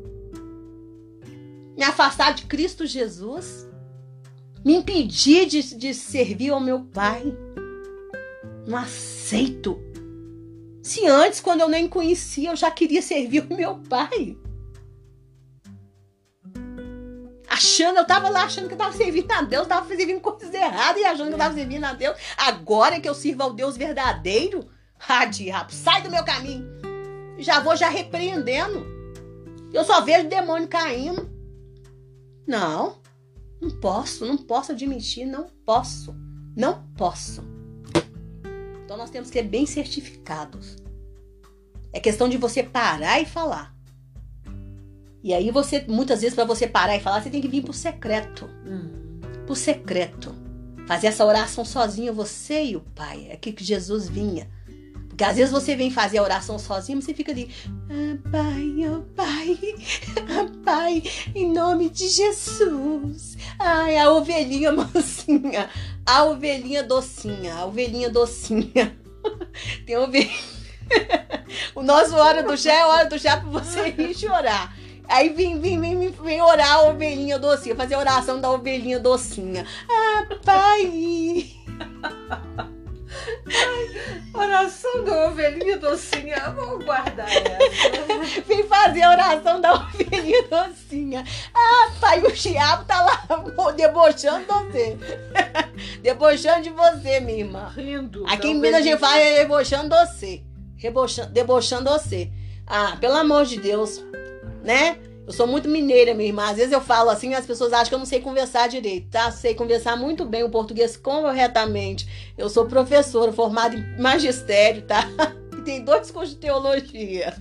Me 1.76 1.84
afastar 1.84 2.34
de 2.34 2.46
Cristo 2.46 2.86
Jesus. 2.86 3.68
Me 4.64 4.76
impedir 4.76 5.46
de, 5.46 5.76
de 5.76 5.94
servir 5.94 6.52
ao 6.52 6.60
meu 6.60 6.86
Pai. 6.86 7.36
Não 8.66 8.78
aceito. 8.78 9.80
Se 10.82 11.06
antes, 11.06 11.40
quando 11.42 11.62
eu 11.62 11.70
nem 11.70 11.88
conhecia, 11.88 12.52
eu 12.52 12.56
já 12.56 12.72
queria 12.72 13.02
servir 13.02 13.46
o 13.50 13.56
meu 13.56 13.78
Pai. 13.90 14.38
Achando, 17.48 18.00
eu 18.00 18.06
tava 18.06 18.30
lá 18.30 18.44
achando 18.44 18.68
que 18.68 18.74
eu 18.74 18.78
tava 18.78 18.96
servindo 18.96 19.32
a 19.32 19.42
Deus, 19.42 19.68
tava 19.68 19.88
servindo 19.88 20.20
coisas 20.20 20.54
erradas 20.54 21.02
e 21.02 21.06
achando 21.06 21.28
que 21.28 21.34
eu 21.34 21.40
tava 21.40 21.54
servindo 21.54 21.84
a 21.84 21.94
Deus. 21.94 22.18
Agora 22.38 23.00
que 23.00 23.08
eu 23.08 23.14
sirvo 23.14 23.44
ao 23.44 23.54
Deus 23.54 23.78
verdadeiro, 23.78 24.68
ah, 25.08 25.26
diabo, 25.26 25.72
sai 25.72 26.02
do 26.02 26.10
meu 26.10 26.24
caminho. 26.24 26.66
Já 27.38 27.60
vou 27.60 27.76
já 27.76 27.90
repreendendo. 27.90 28.86
Eu 29.74 29.84
só 29.84 30.02
vejo 30.02 30.28
demônio 30.28 30.68
caindo. 30.68 31.35
Não, 32.48 32.98
não 33.62 33.72
posso, 33.80 34.26
não 34.26 34.38
posso 34.38 34.72
admitir, 34.72 35.26
não 35.26 35.48
posso, 35.66 36.16
não 36.56 36.88
posso. 36.98 37.44
Então 38.84 38.98
nós 38.98 39.10
temos 39.10 39.30
que 39.30 39.40
ser 39.40 39.48
bem 39.48 39.66
certificados. 39.66 40.76
É 41.92 42.00
questão 42.00 42.30
de 42.30 42.38
você 42.38 42.62
parar 42.62 43.20
e 43.20 43.26
falar. 43.26 43.76
E 45.24 45.34
aí 45.34 45.50
você, 45.50 45.84
muitas 45.88 46.22
vezes, 46.22 46.36
para 46.36 46.46
você 46.46 46.68
parar 46.68 46.96
e 46.96 47.00
falar, 47.00 47.24
você 47.24 47.32
tem 47.32 47.42
que 47.42 47.48
vir 47.48 47.64
pro 47.64 47.74
secreto. 47.74 48.48
Hum. 48.64 49.20
Pro 49.46 49.56
secreto. 49.56 50.36
Fazer 50.86 51.08
essa 51.08 51.26
oração 51.26 51.66
sozinho, 51.66 52.14
você 52.14 52.64
e 52.64 52.76
o 52.76 52.82
Pai. 52.82 53.28
É 53.30 53.34
aqui 53.34 53.52
que 53.52 53.64
Jesus 53.64 54.08
vinha. 54.08 54.48
Porque 55.16 55.24
às 55.24 55.38
vezes 55.38 55.50
você 55.50 55.78
vem 55.78 55.90
fazer 55.90 56.18
a 56.18 56.24
oração 56.24 56.60
sozinho, 56.60 57.02
você 57.02 57.14
fica 57.14 57.32
ali, 57.32 57.50
ah, 57.90 58.18
Pai, 58.30 58.76
oh 58.86 59.02
Pai, 59.16 59.58
ah, 60.30 60.46
Pai, 60.62 61.04
em 61.34 61.54
nome 61.54 61.90
de 61.90 62.10
Jesus. 62.10 63.38
Ai, 63.58 63.98
a 63.98 64.12
ovelhinha 64.12 64.74
mansinha, 64.74 65.70
a 66.06 66.26
ovelhinha 66.26 66.84
docinha, 66.84 67.56
a 67.56 67.66
ovelhinha 67.66 68.10
docinha. 68.10 68.94
Tem 69.88 69.96
ovelhinha. 69.96 70.38
o 71.74 71.82
nosso 71.82 72.14
hora 72.18 72.44
do 72.44 72.58
chá 72.58 72.74
é 72.74 72.86
hora 72.86 73.06
do 73.06 73.18
chá 73.18 73.38
pra 73.38 73.50
você 73.50 73.96
ir 73.98 74.14
chorar. 74.14 74.76
Aí 75.08 75.30
vem, 75.30 75.62
vem, 75.62 75.80
vem, 75.80 75.98
vem, 75.98 76.10
vem 76.10 76.42
orar 76.42 76.74
a 76.74 76.82
ovelhinha 76.90 77.40
docinha, 77.40 77.74
fazer 77.74 77.96
a 77.96 78.00
oração 78.00 78.42
da 78.42 78.52
ovelhinha 78.52 79.00
docinha. 79.00 79.66
Ah, 79.90 80.28
pai! 80.44 81.56
Oração 84.34 85.04
da 85.04 85.28
ovelhinha 85.28 85.78
docinha. 85.78 86.54
Vou 86.56 86.84
guardar 86.84 87.28
essa. 87.30 88.42
Vem 88.46 88.64
fazer 88.64 89.04
a 89.04 89.12
oração 89.12 89.62
da 89.62 89.74
ovelhinha 89.74 90.44
docinha. 90.44 91.24
Ah, 91.54 91.92
pai, 92.00 92.22
o 92.22 92.32
diabo 92.32 92.86
tá 92.86 93.02
lá 93.02 93.72
debochando 93.72 94.46
de 94.46 94.52
você. 94.52 94.98
debochando 96.02 96.64
de 96.64 96.70
você, 96.72 97.20
minha 97.20 97.40
irmã. 97.40 97.72
Rindo. 97.76 98.26
Aqui 98.28 98.48
em 98.48 98.56
Minas 98.56 98.82
a 98.82 98.84
gente 98.84 99.00
fala 99.00 99.20
é 99.20 99.40
debochando 99.40 99.96
de 99.96 100.06
você. 100.06 100.44
Debochando 101.32 101.84
de 101.86 101.90
você. 101.92 102.32
Ah, 102.68 102.98
pelo 103.00 103.16
amor 103.16 103.46
de 103.46 103.60
Deus, 103.60 104.04
né? 104.64 104.98
Eu 105.26 105.34
sou 105.34 105.48
muito 105.48 105.68
mineira, 105.68 106.14
minha 106.14 106.30
irmã. 106.30 106.50
Às 106.50 106.58
vezes 106.58 106.72
eu 106.72 106.82
falo 106.82 107.10
assim, 107.10 107.34
as 107.34 107.46
pessoas 107.46 107.74
acham 107.74 107.90
que 107.90 107.96
eu 107.96 108.00
não 108.00 108.06
sei 108.06 108.22
conversar 108.22 108.70
direito, 108.70 109.10
tá? 109.10 109.32
Sei 109.32 109.56
conversar 109.56 109.96
muito 109.96 110.24
bem 110.24 110.44
o 110.44 110.50
português 110.50 110.96
corretamente. 110.96 112.08
Eu 112.38 112.48
sou 112.48 112.66
professora, 112.66 113.34
formada 113.34 113.76
em 113.76 114.02
magistério, 114.02 114.84
tá? 114.84 115.04
E 115.58 115.62
tem 115.62 115.86
dois 115.86 116.12
cursos 116.12 116.36
de 116.36 116.42
teologia. 116.42 117.34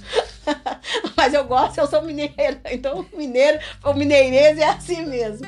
Mas 1.17 1.35
eu 1.35 1.45
gosto, 1.45 1.79
eu 1.79 1.87
sou 1.87 2.01
mineira. 2.01 2.61
Então, 2.71 3.05
mineiro, 3.13 3.59
o 3.85 3.93
mineirês 3.93 4.57
é 4.57 4.69
assim 4.69 5.05
mesmo. 5.05 5.47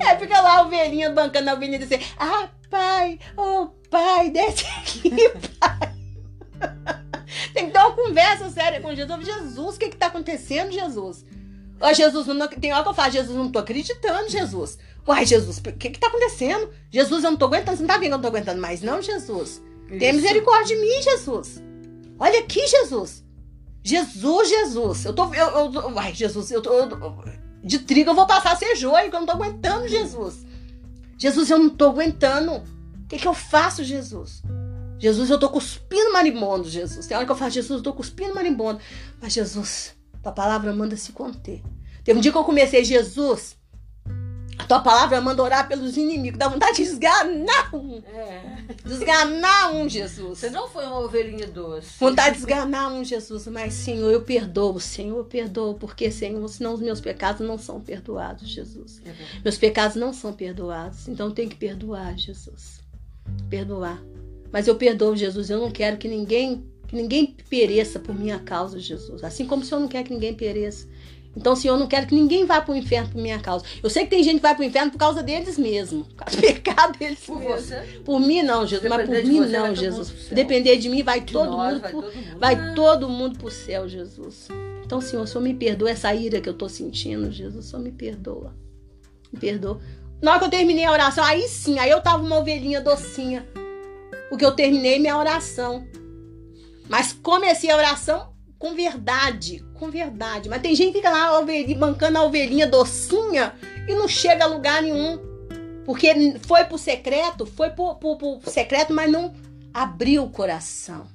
É, 0.00 0.16
fica 0.18 0.40
lá 0.40 0.58
a 0.58 0.62
ovelhinha 0.62 1.10
bancando 1.10 1.50
a 1.50 1.54
ovelhinha 1.54 1.78
dizendo, 1.78 2.04
ah, 2.18 2.48
pai, 2.68 3.20
oh, 3.36 3.68
pai, 3.88 4.30
desce 4.30 4.66
aqui, 4.66 5.10
pai. 5.60 5.73
Conversa 8.14 8.48
séria 8.50 8.80
com 8.80 8.94
Jesus. 8.94 9.26
Jesus, 9.26 9.76
o 9.76 9.78
que 9.78 9.88
que 9.88 9.96
tá 9.96 10.06
acontecendo, 10.06 10.70
Jesus? 10.70 11.24
Ó, 11.80 11.92
Jesus, 11.92 12.26
não, 12.28 12.46
tem 12.46 12.72
hora 12.72 12.84
que 12.84 12.88
eu 12.88 12.94
falo, 12.94 13.12
Jesus, 13.12 13.36
não 13.36 13.50
tô 13.50 13.58
acreditando, 13.58 14.28
Jesus. 14.28 14.78
Uai, 15.06 15.26
Jesus, 15.26 15.58
o 15.58 15.62
que 15.62 15.90
que 15.90 15.98
tá 15.98 16.06
acontecendo? 16.06 16.70
Jesus, 16.90 17.24
eu 17.24 17.32
não 17.32 17.36
tô 17.36 17.46
aguentando, 17.46 17.76
você 17.76 17.82
não 17.82 17.88
tá 17.88 17.94
vendo 17.94 18.02
que 18.02 18.06
eu 18.14 18.18
não 18.18 18.22
tô 18.22 18.28
aguentando 18.28 18.60
mais, 18.60 18.80
não, 18.80 19.02
Jesus? 19.02 19.60
Tem 19.88 19.98
Isso. 19.98 20.14
misericórdia 20.16 20.76
de 20.76 20.80
mim, 20.80 21.02
Jesus. 21.02 21.60
Olha 22.18 22.38
aqui, 22.38 22.64
Jesus. 22.66 23.24
Jesus, 23.82 24.48
Jesus. 24.48 25.04
Eu 25.04 25.12
tô. 25.12 25.34
Eu, 25.34 25.46
eu, 25.48 25.72
eu- 25.74 25.98
ai, 25.98 26.14
Jesus, 26.14 26.50
eu 26.50 26.62
tô. 26.62 26.72
eu- 26.72 27.24
de 27.62 27.80
trigo 27.80 28.10
eu 28.10 28.14
vou 28.14 28.26
passar 28.26 28.52
a 28.52 28.56
ser 28.56 28.76
joio, 28.76 29.10
que 29.10 29.16
eu 29.16 29.20
não 29.20 29.26
tô 29.26 29.32
aguentando, 29.32 29.88
Jesus. 29.88 30.46
Jesus, 31.18 31.50
eu 31.50 31.58
não 31.58 31.68
tô 31.68 31.88
aguentando. 31.88 32.52
O 32.52 33.08
que, 33.08 33.18
que 33.18 33.28
eu 33.28 33.34
faço, 33.34 33.84
Jesus? 33.84 34.42
Jesus, 34.98 35.30
eu 35.30 35.38
tô 35.38 35.48
cuspindo 35.48 36.12
marimbondo, 36.12 36.68
Jesus. 36.68 37.06
Tem 37.06 37.16
hora 37.16 37.26
que 37.26 37.32
eu 37.32 37.36
falo, 37.36 37.50
Jesus, 37.50 37.78
eu 37.78 37.82
tô 37.82 37.92
cuspindo 37.92 38.34
marimbondo. 38.34 38.80
Mas, 39.20 39.32
Jesus, 39.32 39.94
tua 40.22 40.32
palavra 40.32 40.72
manda 40.72 40.96
se 40.96 41.12
conter. 41.12 41.62
Teve 42.02 42.18
um 42.18 42.22
dia 42.22 42.32
que 42.32 42.38
eu 42.38 42.44
comecei, 42.44 42.84
Jesus, 42.84 43.56
a 44.56 44.64
tua 44.64 44.80
palavra 44.80 45.20
manda 45.20 45.42
orar 45.42 45.66
pelos 45.66 45.96
inimigos. 45.96 46.38
Dá 46.38 46.48
vontade 46.48 46.76
de 46.76 46.82
esganar 46.82 47.74
um. 47.74 48.02
É. 48.06 48.64
Desganar 48.84 49.74
um, 49.74 49.88
Jesus. 49.88 50.38
Você 50.38 50.50
não 50.50 50.68
foi 50.68 50.86
uma 50.86 51.00
ovelhinha 51.00 51.46
doce. 51.46 51.98
Vontade 51.98 52.36
de 52.36 52.38
esganar 52.38 52.92
um, 52.92 53.02
Jesus. 53.02 53.46
Mas, 53.48 53.74
Senhor, 53.74 54.10
eu 54.10 54.22
perdoo. 54.22 54.78
Senhor, 54.78 55.18
eu 55.18 55.24
perdoo. 55.24 55.74
Porque, 55.74 56.10
Senhor, 56.10 56.46
senão 56.48 56.74
os 56.74 56.80
meus 56.80 57.00
pecados 57.00 57.46
não 57.46 57.58
são 57.58 57.80
perdoados, 57.80 58.48
Jesus. 58.48 59.02
É. 59.04 59.12
Meus 59.42 59.58
pecados 59.58 59.96
não 59.96 60.12
são 60.12 60.32
perdoados. 60.32 61.08
Então, 61.08 61.26
eu 61.26 61.32
tenho 61.32 61.50
que 61.50 61.56
perdoar, 61.56 62.16
Jesus. 62.16 62.80
Perdoar. 63.50 64.00
Mas 64.54 64.68
eu 64.68 64.76
perdoo, 64.76 65.16
Jesus. 65.16 65.50
Eu 65.50 65.58
não 65.58 65.68
quero 65.72 65.96
que 65.96 66.06
ninguém, 66.06 66.64
que 66.86 66.94
ninguém 66.94 67.34
pereça 67.50 67.98
por 67.98 68.14
minha 68.14 68.38
causa, 68.38 68.78
Jesus. 68.78 69.24
Assim 69.24 69.44
como 69.44 69.62
o 69.62 69.64
Senhor 69.66 69.80
não 69.80 69.88
quer 69.88 70.04
que 70.04 70.12
ninguém 70.14 70.32
pereça. 70.32 70.86
Então, 71.36 71.56
Senhor, 71.56 71.74
eu 71.74 71.80
não 71.80 71.88
quero 71.88 72.06
que 72.06 72.14
ninguém 72.14 72.44
vá 72.46 72.60
para 72.60 72.72
o 72.72 72.76
inferno 72.76 73.08
por 73.10 73.20
minha 73.20 73.40
causa. 73.40 73.64
Eu 73.82 73.90
sei 73.90 74.04
que 74.04 74.10
tem 74.10 74.22
gente 74.22 74.36
que 74.36 74.42
vai 74.42 74.54
para 74.54 74.62
o 74.62 74.64
inferno 74.64 74.92
por 74.92 74.98
causa 74.98 75.24
deles 75.24 75.58
mesmo. 75.58 76.04
Por 76.04 76.14
causa 76.14 76.36
do 76.36 76.40
pecado 76.46 76.96
deles 76.96 77.18
Por 77.26 77.40
mesmo. 77.40 77.56
você, 77.56 77.80
Por 78.04 78.20
mim 78.20 78.42
não, 78.44 78.64
Jesus, 78.64 78.88
mas 78.88 79.04
por 79.08 79.24
mim 79.24 79.40
não, 79.40 79.74
Jesus. 79.74 80.28
Depender 80.30 80.76
de 80.76 80.88
mim, 80.88 81.02
vai 81.02 81.20
de 81.20 81.32
todo 81.32 81.50
nós, 81.50 81.72
mundo 81.72 81.80
vai 81.82 81.90
pro- 81.90 82.02
todo 82.02 82.14
mundo. 82.14 82.38
vai 82.38 82.74
todo 82.76 83.08
mundo 83.08 83.38
pro 83.40 83.50
céu, 83.50 83.88
Jesus. 83.88 84.46
Então, 84.86 85.00
Senhor, 85.00 85.24
o 85.24 85.26
Senhor 85.26 85.42
me 85.42 85.54
perdoa 85.54 85.90
essa 85.90 86.14
ira 86.14 86.40
que 86.40 86.48
eu 86.48 86.54
tô 86.54 86.68
sentindo, 86.68 87.32
Jesus. 87.32 87.66
O 87.66 87.68
Senhor 87.68 87.82
me 87.82 87.90
perdoa. 87.90 88.54
Me 89.32 89.40
perdoa. 89.40 89.80
Na 90.22 90.30
hora 90.30 90.38
que 90.38 90.46
eu 90.46 90.50
terminei 90.50 90.84
a 90.84 90.92
oração, 90.92 91.24
aí 91.24 91.48
sim, 91.48 91.80
aí 91.80 91.90
eu 91.90 92.00
tava 92.00 92.22
uma 92.22 92.38
ovelhinha 92.38 92.80
docinha. 92.80 93.44
Porque 94.28 94.44
eu 94.44 94.52
terminei 94.52 94.98
minha 94.98 95.16
oração. 95.16 95.86
Mas 96.88 97.12
comecei 97.12 97.70
a 97.70 97.76
oração 97.76 98.34
com 98.58 98.74
verdade, 98.74 99.64
com 99.74 99.90
verdade. 99.90 100.48
Mas 100.48 100.62
tem 100.62 100.74
gente 100.74 100.92
que 100.92 100.98
fica 100.98 101.10
lá 101.10 101.38
ovelhinha, 101.38 101.78
bancando 101.78 102.18
a 102.18 102.22
ovelhinha 102.24 102.66
docinha 102.66 103.54
e 103.88 103.94
não 103.94 104.08
chega 104.08 104.44
a 104.44 104.48
lugar 104.48 104.82
nenhum. 104.82 105.18
Porque 105.84 106.38
foi 106.46 106.64
pro 106.64 106.78
secreto, 106.78 107.44
foi 107.44 107.70
pro, 107.70 107.94
pro, 107.96 108.16
pro 108.16 108.40
secreto, 108.50 108.94
mas 108.94 109.10
não 109.10 109.34
abriu 109.72 110.24
o 110.24 110.30
coração. 110.30 111.06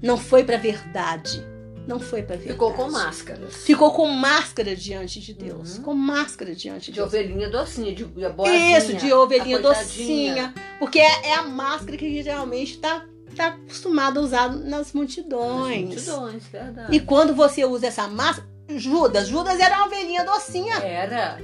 Não 0.00 0.16
foi 0.16 0.44
pra 0.44 0.56
verdade. 0.56 1.44
Não 1.86 1.98
foi 1.98 2.22
pra 2.22 2.36
verdade. 2.36 2.52
Ficou 2.52 2.72
com 2.72 2.90
máscaras. 2.90 3.54
Ficou 3.56 3.90
com 3.92 4.06
máscara 4.06 4.76
diante 4.76 5.20
de 5.20 5.34
Deus. 5.34 5.76
Uhum. 5.76 5.82
Com 5.82 5.94
máscara 5.94 6.54
diante 6.54 6.86
de 6.86 6.92
De 6.92 6.96
Deus. 6.98 7.08
ovelhinha 7.08 7.50
docinha, 7.50 7.94
de 7.94 8.04
boazinha. 8.04 8.78
Isso, 8.78 8.94
de 8.94 9.12
ovelhinha 9.12 9.58
docinha. 9.58 10.54
Porque 10.78 10.98
é, 10.98 11.28
é 11.28 11.34
a 11.34 11.42
máscara 11.42 11.96
que 11.96 12.22
geralmente 12.22 12.78
tá, 12.78 13.04
está 13.28 13.48
acostumado 13.48 14.20
a 14.20 14.22
usar 14.22 14.52
nas 14.54 14.92
multidões. 14.92 15.94
Nas 15.94 16.06
multidões, 16.06 16.42
verdade. 16.46 16.94
E 16.94 17.00
quando 17.00 17.34
você 17.34 17.64
usa 17.64 17.86
essa 17.88 18.06
máscara, 18.06 18.48
Judas, 18.68 19.26
Judas 19.28 19.58
era 19.58 19.78
uma 19.78 19.86
ovelhinha 19.86 20.24
docinha. 20.24 20.76
Era. 20.76 21.38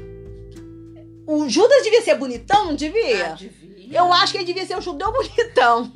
O 1.26 1.48
Judas 1.48 1.82
devia 1.82 2.02
ser 2.02 2.14
bonitão, 2.14 2.66
não 2.66 2.74
devia? 2.76 3.32
Ah, 3.32 3.34
devia. 3.34 3.66
Eu 3.90 4.12
acho 4.12 4.32
que 4.32 4.38
ele 4.38 4.44
devia 4.44 4.66
ser 4.66 4.76
um 4.76 4.82
judeu 4.82 5.12
bonitão. 5.12 5.90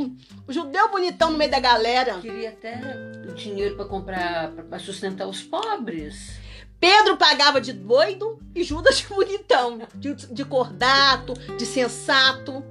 O 0.47 0.53
judeu 0.53 0.91
bonitão 0.91 1.31
no 1.31 1.39
meio 1.39 1.51
da 1.51 1.61
galera. 1.61 2.19
Queria 2.21 2.49
até 2.51 2.81
dinheiro 3.35 3.77
para 3.77 3.85
comprar, 3.85 4.51
para 4.53 4.79
sustentar 4.79 5.27
os 5.27 5.43
pobres. 5.43 6.39
Pedro 6.79 7.17
pagava 7.17 7.61
de 7.61 7.73
doido 7.73 8.39
e 8.55 8.65
Judas 8.65 8.99
de 8.99 9.07
bonitão, 9.07 9.81
de, 9.95 10.15
de 10.15 10.45
cordato, 10.45 11.35
de 11.57 11.67
sensato. 11.67 12.65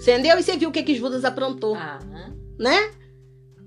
Entendeu? 0.00 0.38
E 0.38 0.42
você 0.42 0.56
viu 0.56 0.70
o 0.70 0.72
que, 0.72 0.82
que 0.82 0.96
Judas 0.96 1.24
aprontou. 1.24 1.76
Ah, 1.76 2.00
né? 2.58 2.92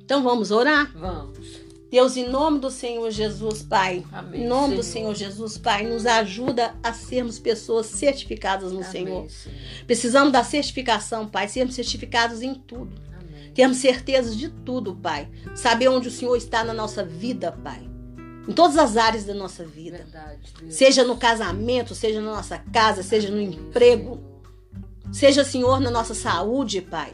Então 0.03 0.21
vamos 0.21 0.51
orar? 0.51 0.91
Vamos. 0.93 1.65
Deus, 1.89 2.17
em 2.17 2.27
nome 2.27 2.59
do 2.59 2.69
Senhor 2.69 3.09
Jesus, 3.09 3.61
Pai. 3.61 4.03
Amém, 4.11 4.41
em 4.41 4.47
nome 4.47 4.67
Senhor. 4.67 4.75
do 4.75 4.83
Senhor 4.83 5.15
Jesus, 5.15 5.57
Pai, 5.57 5.85
nos 5.85 6.05
ajuda 6.05 6.75
a 6.83 6.91
sermos 6.91 7.39
pessoas 7.39 7.85
certificadas 7.85 8.73
no 8.73 8.79
Amém, 8.79 8.91
Senhor. 8.91 9.29
Senhor. 9.29 9.57
Precisamos 9.87 10.33
da 10.33 10.43
certificação, 10.43 11.25
Pai, 11.25 11.47
sermos 11.47 11.73
certificados 11.73 12.41
em 12.41 12.53
tudo. 12.53 13.01
Amém. 13.55 13.55
Termos 13.55 13.77
certeza 13.77 14.35
de 14.35 14.49
tudo, 14.49 14.95
Pai. 14.95 15.29
Saber 15.55 15.87
onde 15.87 16.09
o 16.09 16.11
Senhor 16.11 16.35
está 16.35 16.63
na 16.63 16.73
nossa 16.73 17.03
vida, 17.03 17.51
Pai. 17.51 17.89
Em 18.47 18.51
todas 18.51 18.77
as 18.77 18.97
áreas 18.97 19.23
da 19.23 19.33
nossa 19.33 19.65
vida. 19.65 19.97
Verdade. 19.97 20.53
Seja 20.69 21.03
no 21.03 21.17
casamento, 21.17 21.95
seja 21.95 22.21
na 22.21 22.33
nossa 22.33 22.59
casa, 22.59 23.01
seja 23.01 23.31
no 23.31 23.41
emprego. 23.41 24.21
Seja, 25.11 25.43
Senhor, 25.43 25.79
na 25.79 25.89
nossa 25.89 26.13
saúde, 26.13 26.81
Pai. 26.81 27.13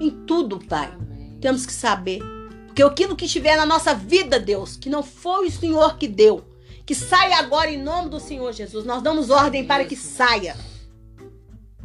Em 0.00 0.10
tudo, 0.10 0.58
Pai. 0.58 0.92
Amém. 0.92 1.38
Temos 1.40 1.64
que 1.64 1.72
saber. 1.72 2.20
Porque 2.66 2.82
aquilo 2.82 3.16
que 3.16 3.24
estiver 3.24 3.56
na 3.56 3.66
nossa 3.66 3.94
vida, 3.94 4.38
Deus, 4.38 4.76
que 4.76 4.88
não 4.88 5.02
foi 5.02 5.48
o 5.48 5.50
Senhor 5.50 5.96
que 5.96 6.06
deu, 6.06 6.44
que 6.86 6.94
saia 6.94 7.38
agora 7.38 7.70
em 7.70 7.82
nome 7.82 8.10
do 8.10 8.20
Senhor 8.20 8.52
Jesus. 8.52 8.84
Nós 8.84 9.02
damos 9.02 9.30
ordem 9.30 9.66
para 9.66 9.84
que 9.84 9.96
saia. 9.96 10.56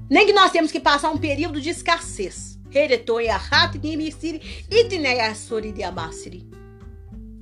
Nem 0.09 0.25
que 0.25 0.33
nós 0.33 0.51
temos 0.51 0.71
que 0.71 0.79
passar 0.79 1.09
um 1.09 1.17
período 1.17 1.59
de 1.59 1.69
escassez. 1.69 2.52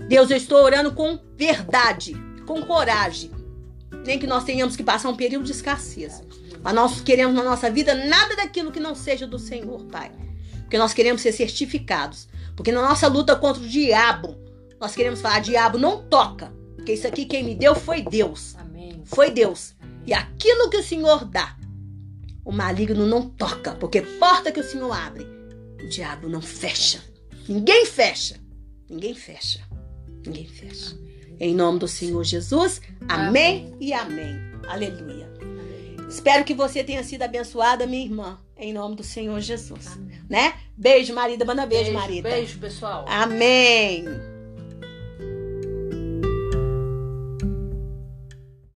Deus, 0.08 0.30
eu 0.30 0.36
estou 0.36 0.62
orando 0.62 0.92
com 0.92 1.18
verdade, 1.38 2.14
com 2.46 2.62
coragem. 2.64 3.32
Nem 4.06 4.20
que 4.20 4.28
nós 4.28 4.44
tenhamos 4.44 4.76
que 4.76 4.84
passar 4.84 5.08
um 5.10 5.16
período 5.16 5.46
de 5.46 5.52
escassez. 5.52 6.22
Mas 6.62 6.74
nós 6.74 7.02
queremos 7.02 7.34
na 7.34 7.44
nossa 7.44 7.72
vida 7.72 7.96
nada 7.96 8.36
daquilo 8.36 8.72
que 8.72 8.80
não 8.80 8.94
seja 8.94 9.26
do 9.26 9.40
Senhor, 9.40 9.86
Pai. 9.86 10.12
Porque 10.60 10.78
nós 10.78 10.94
queremos 10.94 11.22
ser 11.22 11.32
certificados. 11.32 12.28
Porque 12.56 12.72
na 12.72 12.82
nossa 12.82 13.08
luta 13.08 13.36
contra 13.36 13.64
o 13.64 13.68
diabo, 13.68 14.36
nós 14.80 14.94
queremos 14.94 15.22
falar: 15.22 15.40
diabo, 15.40 15.78
não 15.78 16.04
toca. 16.04 16.52
Porque 16.76 16.94
isso 16.94 17.08
aqui 17.08 17.26
quem 17.26 17.44
me 17.44 17.56
deu 17.56 17.74
foi 17.74 18.02
Deus. 18.02 18.56
Amém. 18.60 19.02
Foi 19.06 19.32
Deus. 19.32 19.76
E 20.06 20.14
aquilo 20.14 20.70
que 20.70 20.78
o 20.78 20.84
Senhor 20.84 21.24
dá, 21.26 21.56
o 22.44 22.52
maligno 22.52 23.06
não 23.06 23.30
toca. 23.30 23.72
Porque 23.76 24.02
porta 24.02 24.52
que 24.52 24.60
o 24.60 24.64
Senhor 24.64 24.92
abre, 24.92 25.26
o 25.84 25.88
diabo 25.88 26.30
não 26.30 26.42
fecha. 26.42 27.04
Ninguém 27.48 27.86
fecha. 27.86 28.40
Ninguém 28.90 29.14
fecha. 29.14 29.62
Ninguém 30.26 30.48
fecha. 30.48 30.98
Em 31.40 31.56
nome 31.56 31.80
do 31.80 31.88
Senhor 31.88 32.24
Jesus, 32.24 32.82
amém, 33.10 33.76
e 33.80 33.94
amém. 33.94 34.36
Aleluia. 34.68 35.32
Espero 36.08 36.44
que 36.44 36.54
você 36.54 36.84
tenha 36.84 37.04
sido 37.04 37.24
abençoada, 37.24 37.88
minha 37.88 38.06
irmã, 38.06 38.40
em 38.58 38.74
nome 38.74 38.96
do 38.96 39.04
Senhor 39.04 39.40
Jesus. 39.40 39.88
Amém. 39.88 40.22
Né? 40.30 40.54
Beijo, 40.78 41.16
marida. 41.16 41.46
Manda 41.46 41.66
beijo, 41.66 41.94
marida. 41.94 42.30
Beijo, 42.30 42.60
pessoal. 42.60 43.06
Amém. 43.08 44.06